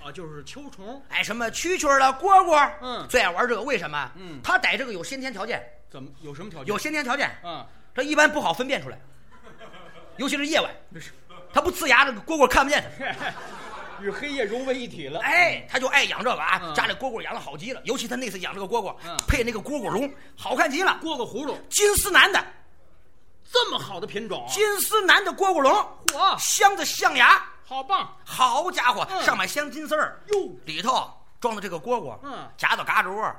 [0.04, 3.62] 啊，就是秋虫，哎，什么蛐蛐儿了、蝈蝈，嗯最爱玩这个。
[3.62, 4.12] 为什么？
[4.16, 6.68] 嗯他逮这个有先天条件，怎么有什么条件？
[6.68, 8.98] 有先天条件，嗯，这一般不好分辨出来，
[10.18, 10.74] 尤其是夜晚，
[11.54, 13.34] 他不呲牙，这个蝈蝈看不见他。
[14.02, 15.20] 与黑夜融为一体了。
[15.20, 20.97] 哎，他就爱养这个啊，嗯家里蝈蝈养的好极了，尤其他那次养这个蝈蝈，嗯配那个蝈蝈笼，好看极了。
[21.04, 22.41] 蝈蝈葫芦，金丝楠的，
[23.52, 25.74] 这么好的品种，金丝楠的蝈蝈笼，
[26.14, 28.10] 嚯，镶的象牙，好棒！
[28.24, 33.36] 好家伙，嗯上面镶金丝儿，哟，里头装的这个蝈蝈，嗯夹到嘎吱窝，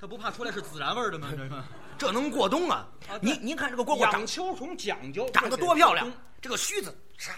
[0.00, 1.26] 它不怕出来是孜然味儿的吗？
[1.32, 1.64] 这个
[1.98, 3.18] 这能过冬啊啊！
[3.20, 7.30] 您您看这个蝈蝈长养秋虫讲究，长得多漂亮这个须子，唰，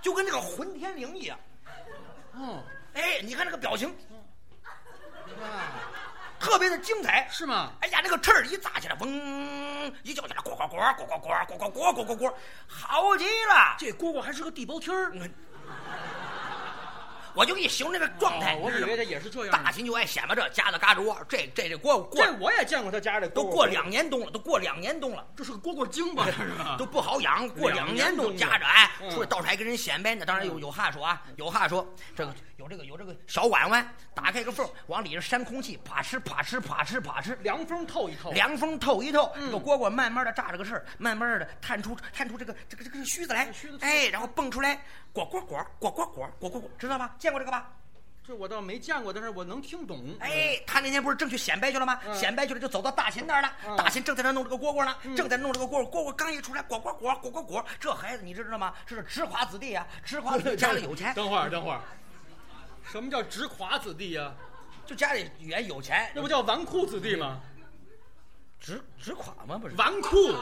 [0.00, 1.38] 就跟这个混天绫一样。
[2.34, 2.62] 哦，
[2.94, 3.94] 哎，你看这个表情，
[6.38, 7.28] 特别的精彩。
[7.30, 7.72] 是吗？
[7.80, 12.36] 哎呀，那个翅儿一扎起来，嗡，一叫起来，呱呱呱，呱呱呱，呱呱呱，呱呱呱，
[12.66, 13.76] 好极了。
[13.78, 15.30] 这蝈蝈还是个地包天儿，嗯
[17.34, 18.54] 我就给你形容那个状态。
[18.56, 19.50] 哦我以为他也是这样。
[19.50, 25.26] 大秦就爱显摆这，夹子嘎吱窝，这这这过过这我也见过他家的蝈蝈，都过两年冬了，都过两年冬了。
[25.36, 26.24] 这是个蝈蝈精吧？
[26.26, 26.76] 这 是吧？
[26.78, 30.24] 都不好养，过两年冬夹着哎，嗯出来到处还跟人显摆呢。
[30.24, 33.84] 当然有有话说啊，有话说，这个有这个有这个小碗碗，
[34.14, 44.80] 打开个缝，往里边扇空气，啪哧啪哧啪哧啪哧，凉风透一透，凉风透一透，嗯这个蝈蝈慢慢的炸着个事儿，慢慢的探出探出这个这个这个须子来须子，哎，然后蹦出来，
[45.12, 47.16] 呱呱呱呱呱呱呱呱呱，知道吧？
[47.18, 47.68] 见过这个吧？
[48.24, 50.14] 这我倒没见过，但是我能听懂。
[50.20, 51.98] 哎，他那天不是正去显摆去了吗？
[52.06, 53.52] 嗯显摆去了，就走到大秦那儿了。
[53.66, 55.90] 嗯大秦正在那弄这个蝈蝈呢，正在弄这个蝈蝈。
[55.90, 58.72] 蝈蝈刚一出来，呱呱呱呱呱呱，这孩子你知道吗？
[58.86, 61.80] 这是直华子弟啊，直华子弟家里有钱， 等会儿，等会儿，
[62.90, 64.32] 什么叫直垮子弟呀？
[64.84, 67.40] 就家里原有钱，那不叫纨绔子弟吗？
[68.58, 69.56] 直直垮吗？
[69.56, 70.36] 不是，纨绔，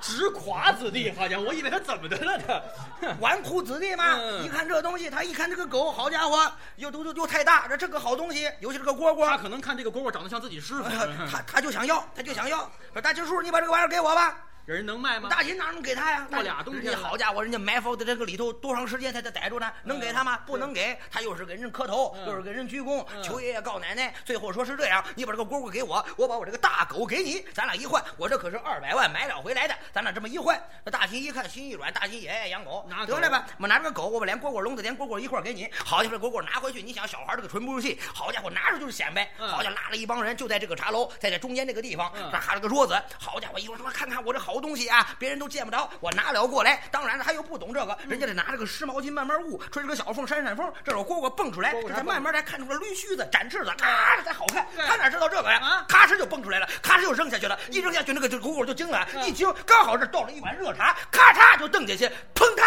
[0.00, 2.62] 直垮子弟，好像我以为他怎么的了他。
[3.20, 4.16] 纨绔子弟嘛。
[4.16, 12.70] 嗯一看这东西，他一看这个狗，好家伙，又都又又太大，这这个好东西，尤其是个蝈蝈，他可能看这个蝈蝈长得像自己师傅，呃他他就想要，他就想要。
[12.92, 14.38] 说大青叔，你把这个玩意儿给我吧。
[14.64, 15.28] 人能卖吗？
[15.28, 16.26] 大秦哪能给他呀？
[16.30, 19.72] 过俩冬天了人家好家伙，人家埋伏在这个里头多长时间才得逮住呢？
[19.82, 20.38] 能给他吗？
[20.46, 24.14] 不能给，他又是给人磕头，嗯又是给人鞠躬，嗯求爷爷告奶奶。
[24.24, 35.68] 最后说是这样，你把这个蝈蝈给我，我把我这个大狗给你，咱俩一换，我这可是二百万买了回来的，咱俩这么一换，那大秦一看心一软，大秦爷爷养狗得了吧，我拿这个狗，我把连蝈蝈笼子连蝈蝈一块给你。
[35.84, 46.82] 好家伙，这蝈蝈拿回去，你想小孩这个纯不入戏，好家伙拿着就是显摆，嗯好家伙拉了一帮人就在这个茶楼，在这中间这个地方，嗯这还了个桌子，好家伙，一会儿说看看我这好东西啊，别人都见不着，我拿了过来。
[46.90, 54.66] 当然了，他又不懂这个，人家得拿着个湿毛巾慢慢捂，吹着个小缝扇扇风，这有蝈蝈蹦出来，这才慢慢才看出了绿须子、展翅子，咔这才好看。
[54.86, 55.84] 他哪知道这个呀啊？
[55.88, 62.62] 咔哧就蹦出来了，咔哧就扔下去了，一扔下去那个这蝈蝈就惊了，嗯一惊刚好是倒了一碗热茶，咔嚓就蹬下去，砰嗒，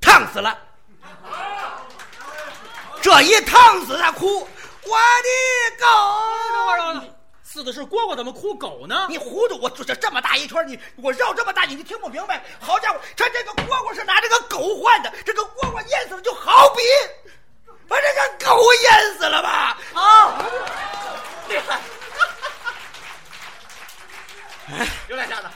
[0.00, 0.58] 烫死了。
[3.02, 4.48] 这一烫死他哭，
[4.84, 7.15] 我的狗。
[7.56, 9.06] 死的是蝈蝈，怎么哭狗呢？
[9.08, 9.58] 你糊涂！
[9.58, 12.44] 我这这么大一圈，你我绕这么大，你你听不明白？
[12.60, 16.82] 好家伙，他这个蝈蝈是拿这个狗换的，这个蝈蝈淹死了，就好比
[17.88, 19.78] 把这个狗淹死了吧？
[19.94, 20.44] 啊，
[21.48, 21.80] 厉害，
[25.08, 25.48] 有两下子。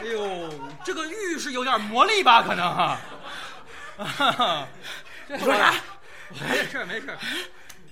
[0.00, 0.50] 哎呦，
[0.84, 2.42] 这个玉是有点魔力吧？
[2.42, 2.98] 可能哈。
[5.28, 5.74] 这说啥？
[6.50, 7.16] 没事没事，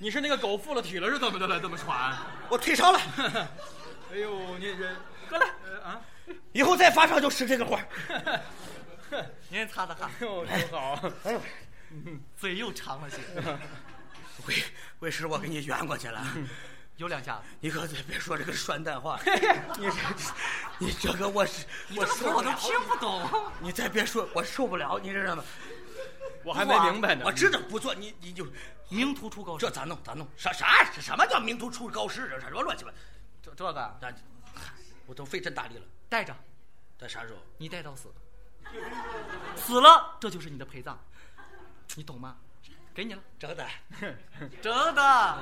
[0.02, 1.60] 你是那个狗附了体了是怎么的了？
[1.60, 2.18] 这么喘？
[2.48, 3.00] 我退烧了，
[4.12, 4.96] 哎呦，你这
[5.30, 6.00] 过来，呃啊，
[6.50, 8.40] 以后再发烧就使这个活儿。
[9.48, 11.00] 您擦擦汗，哎呦，真好。
[11.22, 11.40] 哎呦，
[12.36, 13.18] 嘴又长了些，
[14.48, 14.64] 为
[14.98, 16.26] 为师，我给你圆过去了。
[16.96, 17.42] 有两下子。
[17.60, 19.20] 你可别别说这个酸蛋话，
[19.78, 19.92] 你这
[20.78, 23.30] 你这个我是我说，我都听不懂。
[23.60, 25.44] 你再别说，我受不了，你知道吗？
[26.44, 27.22] 我还没明白呢。
[27.24, 28.46] 我知道不错，你你就
[28.88, 29.98] 名图出高这咋弄？
[30.02, 30.26] 咋弄？
[30.36, 30.84] 啥啥？
[31.00, 32.28] 什么叫名图出高士？
[32.28, 32.90] 这什么乱七八？
[33.42, 34.12] 这这个那
[35.06, 36.34] 我都费这大力了，带着，
[36.96, 37.36] 带啥时候？
[37.58, 38.12] 你带到死，
[39.56, 40.98] 死了这就是你的陪葬，
[41.96, 42.36] 你懂吗？
[42.94, 43.66] 给你了，真的？
[44.62, 45.38] 真的，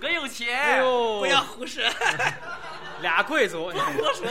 [0.00, 0.58] 哥有钱。
[0.58, 1.82] 哎呦，不要胡说。
[3.00, 4.26] 俩贵族，你胡说。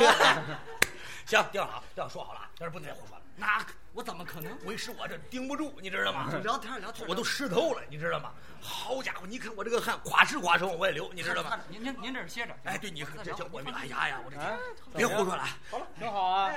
[1.26, 3.24] 行，定好，定好，说好了，要是不能再胡说了。
[3.38, 4.58] 那我怎么可能？
[4.66, 6.30] 为师我这盯不住，你知道吗？
[6.44, 8.32] 聊天聊天，我都湿透了，你知道吗？
[8.62, 11.60] 好家伙，你看我这个汗，咵哧咵哧往外流，你知道吗？
[11.68, 12.56] 您您您这儿歇着。
[12.64, 14.58] 哎，对，你看这这这我哎呀呀，我这啊，
[14.96, 15.44] 别胡说了。
[15.70, 16.52] 好了，挺好啊。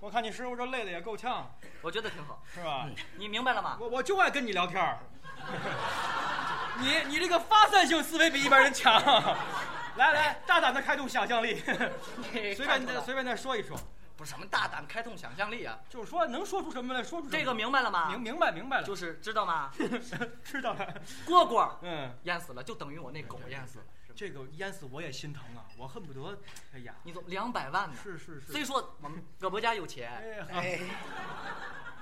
[0.00, 1.48] 我看你师傅这累的也够呛，
[1.80, 2.42] 我觉得挺好。
[2.52, 2.86] 是吧？
[3.16, 3.76] 你明白了吗？
[3.80, 4.98] 我我就爱跟你聊天儿。
[6.80, 9.00] 你你这个发散性思维比一般人强。
[9.96, 11.62] 来来，大胆的开动想象力，
[12.32, 13.78] 随便再随便再说一说，
[14.24, 18.08] 不是什么大胆开动想象力啊，就是说能说出什么来，说出这个明白了吗？
[18.08, 19.70] 明明白明白了，就是知道吗？
[20.42, 20.94] 知道了。
[21.26, 23.84] 蝈蝈嗯，淹死了，就等于我那狗淹死了。
[24.16, 26.38] 这个淹死我也心疼啊，我恨不得，
[26.72, 27.94] 哎呀，你总两百万呢。
[28.02, 30.10] 是是是，虽说我们葛伯家有钱，
[30.50, 30.80] 哎哎，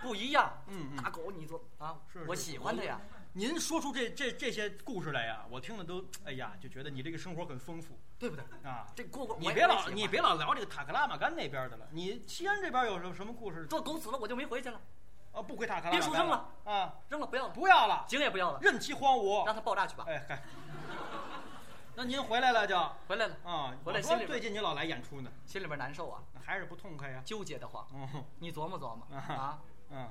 [0.01, 0.63] 不一样。
[0.69, 1.97] 嗯嗯大狗，你说啊
[2.29, 3.01] 我喜欢它呀。
[3.35, 8.45] 您说出这这这些故事来呀，我听了都，哎呀，就觉得你这个生活很丰富对不对？
[8.63, 8.87] 啊。
[8.95, 13.67] 这过过，你别老你别老聊这个塔克拉玛干那边的了，你西安这边有什么什么故事？
[13.71, 14.79] 这狗死了，我就没回去了，
[15.33, 19.47] 啊，不回塔克拉玛干别说扔了啊，扔了不要了，不要了，井也不要了，任其荒芜。
[19.47, 20.05] 让它爆炸去吧。
[20.07, 20.43] 哎嗨，
[21.95, 22.79] 那您回来了就
[23.09, 23.75] 回来了，啊？
[23.83, 27.23] 回来心里最近你老来演出呢，心里边难受啊，还是不痛快呀？
[27.25, 27.87] 纠结的慌。
[27.95, 29.59] 嗯你琢磨琢磨啊，
[29.89, 30.11] 嗯，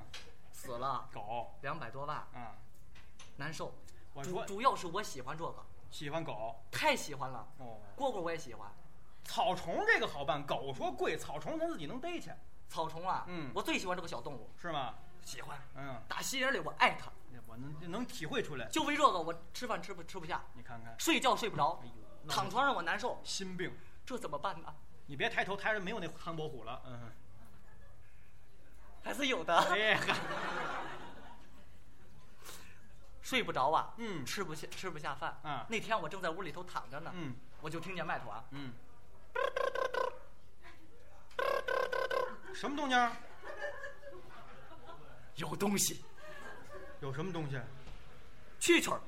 [0.50, 2.56] 死了狗两百多万，啊，
[3.42, 3.74] 难受。
[4.22, 7.48] 主主要是我喜欢这个，喜欢狗太喜欢了。
[7.58, 7.80] 哦。
[7.96, 8.70] 蝈蝈我也喜欢，
[9.24, 12.30] 草虫这个好办，狗说贵，草虫咱自己能逮去，
[12.68, 14.94] 草虫啊，嗯我最喜欢这个小动物，是吗？
[15.24, 15.58] 喜欢。
[15.74, 17.10] 嗯，打心眼里我爱它，
[17.46, 18.68] 我能能体会出来。
[18.68, 21.92] 就为这个我吃饭吃不吃不下，你看看，睡觉睡不着哎，呦，
[22.24, 23.76] 那躺床上我难受，心病，
[24.06, 24.74] 这怎么办呢？
[25.06, 26.82] 你别抬头，抬着没有那唐伯虎了。
[26.86, 27.10] 嗯，
[29.02, 29.60] 还是有的，
[33.22, 35.40] 睡不着啊，嗯吃不下吃不下饭。
[35.44, 38.72] 嗯那天我正在屋里头躺着呢，嗯我就听见外头啊，嗯，
[42.52, 43.12] 什么动静儿？
[45.36, 46.04] 有东西，
[47.00, 47.56] 有什么东西？
[48.60, 49.00] 蛐蛐儿。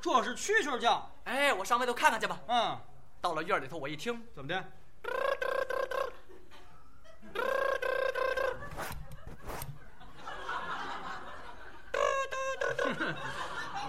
[0.00, 1.10] 这是蛐蛐儿叫。
[1.24, 2.38] 哎，我上外头看看去吧。
[2.48, 2.78] 嗯，
[3.20, 4.64] 到了院里头，我一听，怎么的？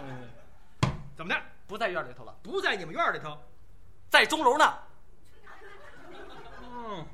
[0.01, 0.29] 嗯
[1.15, 1.41] 怎么的？
[1.69, 3.37] 不在院里头了，不在你们院里头？
[4.09, 4.73] 在钟楼呢。
[6.63, 7.05] 嗯，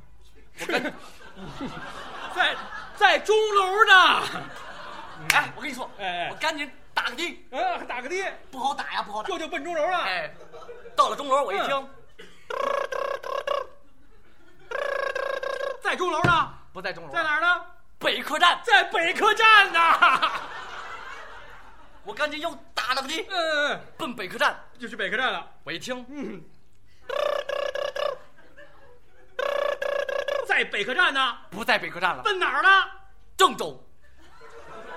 [0.62, 0.93] 我跟
[2.34, 2.56] 在
[2.95, 4.24] 在钟楼呢。
[5.34, 8.16] 哎，我跟你说，哎哎我赶紧打个的，嗯，打个的，
[8.49, 9.28] 不好打呀，不好打。
[9.28, 9.97] 这就奔钟楼了。
[10.03, 10.34] 哎，
[10.95, 11.89] 到了钟楼，我一嗯听，
[15.84, 17.66] 在钟楼呢，不在钟楼，在哪儿呢？
[17.99, 18.58] 北客站。
[18.64, 19.80] 在北客站呢。
[22.06, 24.64] 我赶紧又打了个的，嗯嗯，奔北客站。
[24.80, 25.47] 就去北客站了。
[25.64, 26.43] 我一听，嗯，
[30.47, 32.70] 在北客站呢，不在北客站了，奔哪儿呢？
[33.36, 33.82] 郑州。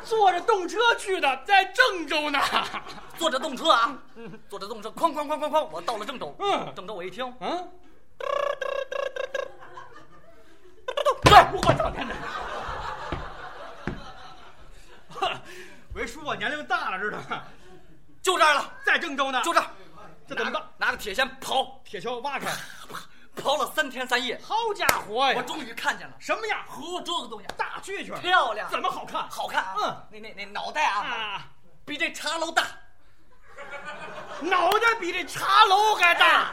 [0.04, 2.38] 坐着动车去的，在郑州呢。
[3.18, 3.98] 坐着动车啊，
[4.48, 6.36] 坐着动车，哐哐哐哐哐，我到了郑州。
[6.38, 7.70] 嗯郑州我一听，嗯，
[11.24, 12.14] 对，我操，天哪！
[15.94, 17.18] 为叔我年龄大了，知道？
[18.20, 19.66] 就这儿了，在郑州呢，就这儿，
[20.28, 20.62] 这怎么办？
[20.76, 22.52] 拿个铁锨刨，铁锹挖开，
[23.42, 25.34] 刨了三天三夜，好家伙呀！
[25.38, 26.58] 我终于看见了，什么样？
[26.68, 29.26] 呵，这个东西大蛐蛐，漂亮，怎么好看？
[29.30, 29.74] 好看啊？
[29.78, 31.48] 嗯，那那那脑袋啊，啊，
[31.86, 32.64] 比这茶楼大，
[34.42, 36.50] 脑袋比这茶楼还大。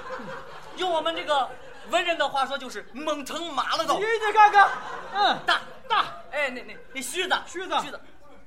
[0.78, 1.50] 用我们这个
[1.90, 4.04] 文人的话说，就是猛成马了都你。
[4.06, 4.70] 你看看，
[5.12, 8.00] 嗯，大大，哎，那那那须子，须子须子，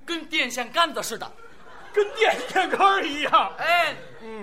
[0.09, 1.31] 跟电线杆子似的。
[1.93, 3.53] 跟电线杆儿一样。
[3.59, 3.95] 哎，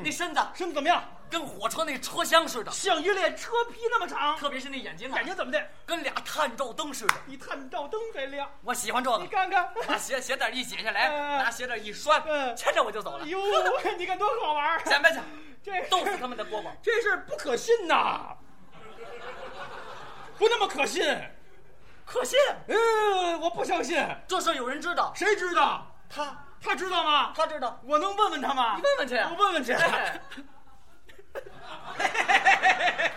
[0.04, 1.02] 那身子身子怎么样？
[1.28, 4.36] 跟火车那车厢似的，像一列车皮那么长。
[4.36, 5.60] 特别是那眼睛啊，眼睛怎么的？
[5.84, 7.14] 跟俩探照灯似的。
[7.26, 8.48] 比探照灯还亮。
[8.62, 9.26] 我喜欢这个你。
[9.26, 13.28] 看看，把鞋鞋带一解下来，嗯拿鞋带一拴，嗯牵着我就走了哎。
[13.28, 13.40] 呦，
[13.98, 14.80] 你看多好玩儿！
[14.86, 15.20] 前面去，
[15.64, 16.70] 这逗死他们的蝈蝈。
[16.80, 18.36] 这事儿不可信呐，
[20.38, 21.04] 不那么可信。
[22.06, 22.38] 可信，
[22.68, 24.02] 嗯，我不相信。
[24.28, 25.86] 这事有人知道，谁知道？
[26.08, 27.32] 他他知道吗？
[27.36, 27.78] 他知道。
[27.84, 28.76] 我能问问他吗？
[28.76, 29.72] 你问问去我问问去。
[29.72, 30.20] 哎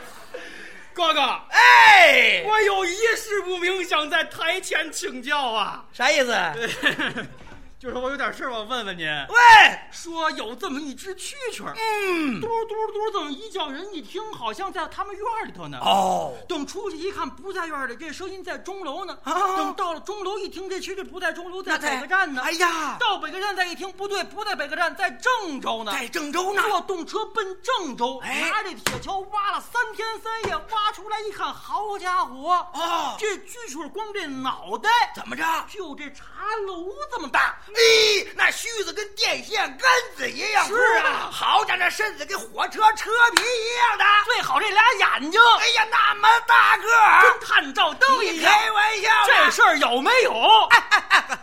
[0.94, 5.86] 哥哥，哎，我有一事不明，想在台前请教啊。
[5.94, 6.34] 啥意思？
[7.80, 9.08] 就是我有点事儿，我问问您。
[9.08, 15.80] 喂，说有这么一只蛐蛐儿，嗯，嘟嘟嘟这么一叫，人一听好像在他们院里头呢。
[15.80, 19.18] 哦，等出去一看，不在院里，这声音在钟楼呢。
[19.24, 22.42] 啊等到了钟楼一听，这蛐蛐不在钟楼，在北客站呢。
[22.42, 25.94] 哎呀到北客站再一听，不对，不在北客站，在郑州呢。
[25.94, 26.62] 在郑州呢。
[26.68, 32.52] 坐动车奔郑州，哎拿着铁锹挖了三天三夜，挖出来一看，好家伙！
[32.74, 35.44] 哦这蛐蛐儿光这脑袋怎么着？
[35.70, 36.26] 就这茶
[36.68, 37.58] 楼这么大。
[37.76, 44.06] 咦，那须子跟电线杆子一样，是啊好家伙，那身子跟火车车皮一样的。
[44.26, 48.52] 最好这俩眼睛哎呀，那么大个儿跟，探照灯你一样。
[48.52, 49.26] 开玩笑呢？
[49.28, 50.70] 这事儿有没有？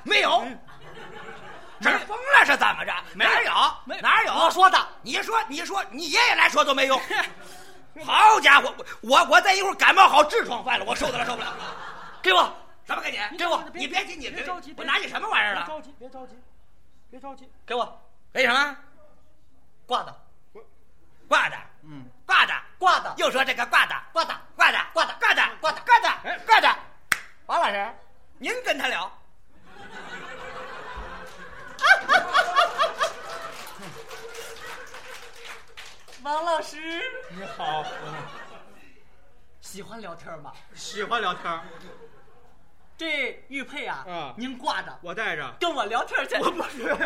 [0.02, 0.46] 没有，
[1.80, 2.92] 这是疯了是怎么着？
[3.14, 3.52] 哪有？
[3.84, 4.32] 没哪有？
[4.32, 7.00] 我说的，你说，你说，你爷爷来说都没用。
[8.04, 11.54] 好家伙，我我再一会儿感冒好痔疮犯了，我受得了受不了。
[12.22, 12.52] 给我，
[12.86, 13.18] 什么给你？
[13.36, 13.64] 给我！
[13.74, 15.64] 你别急，你别着急我拿你什么玩意儿了？
[15.66, 16.40] 别着急，别着急，
[17.10, 17.50] 别着急。
[17.66, 18.00] 给我
[18.32, 18.76] 给什么？
[19.86, 20.14] 挂的，
[21.28, 26.76] 挂的，嗯，挂的，挂的，又说这个挂的，挂的，挂的，挂的挂的，挂的挂的，哎挂的。
[27.46, 27.92] 王老师，
[28.38, 29.08] 您跟他聊。
[36.22, 37.84] 王老师你好，
[39.60, 40.52] 喜欢聊天吗？
[40.74, 41.62] 喜欢聊天儿，
[42.98, 45.54] 这玉佩啊，嗯您挂着，我带着。
[45.60, 46.34] 跟我聊天去。
[46.36, 46.96] 我不是。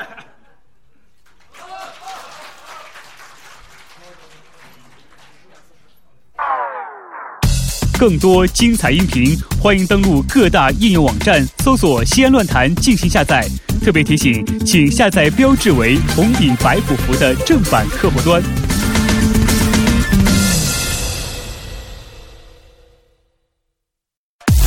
[7.98, 13.44] 更多精彩音频，欢迎登录各大应用网站搜索“西安论坛”进行下载。
[13.84, 18.40] 特别提醒，请下载标志为红顶白虎符的正版客户端。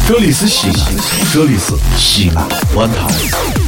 [0.06, 0.98] 这里是西安，
[1.34, 2.46] 这里是西安
[2.76, 3.63] 论坛。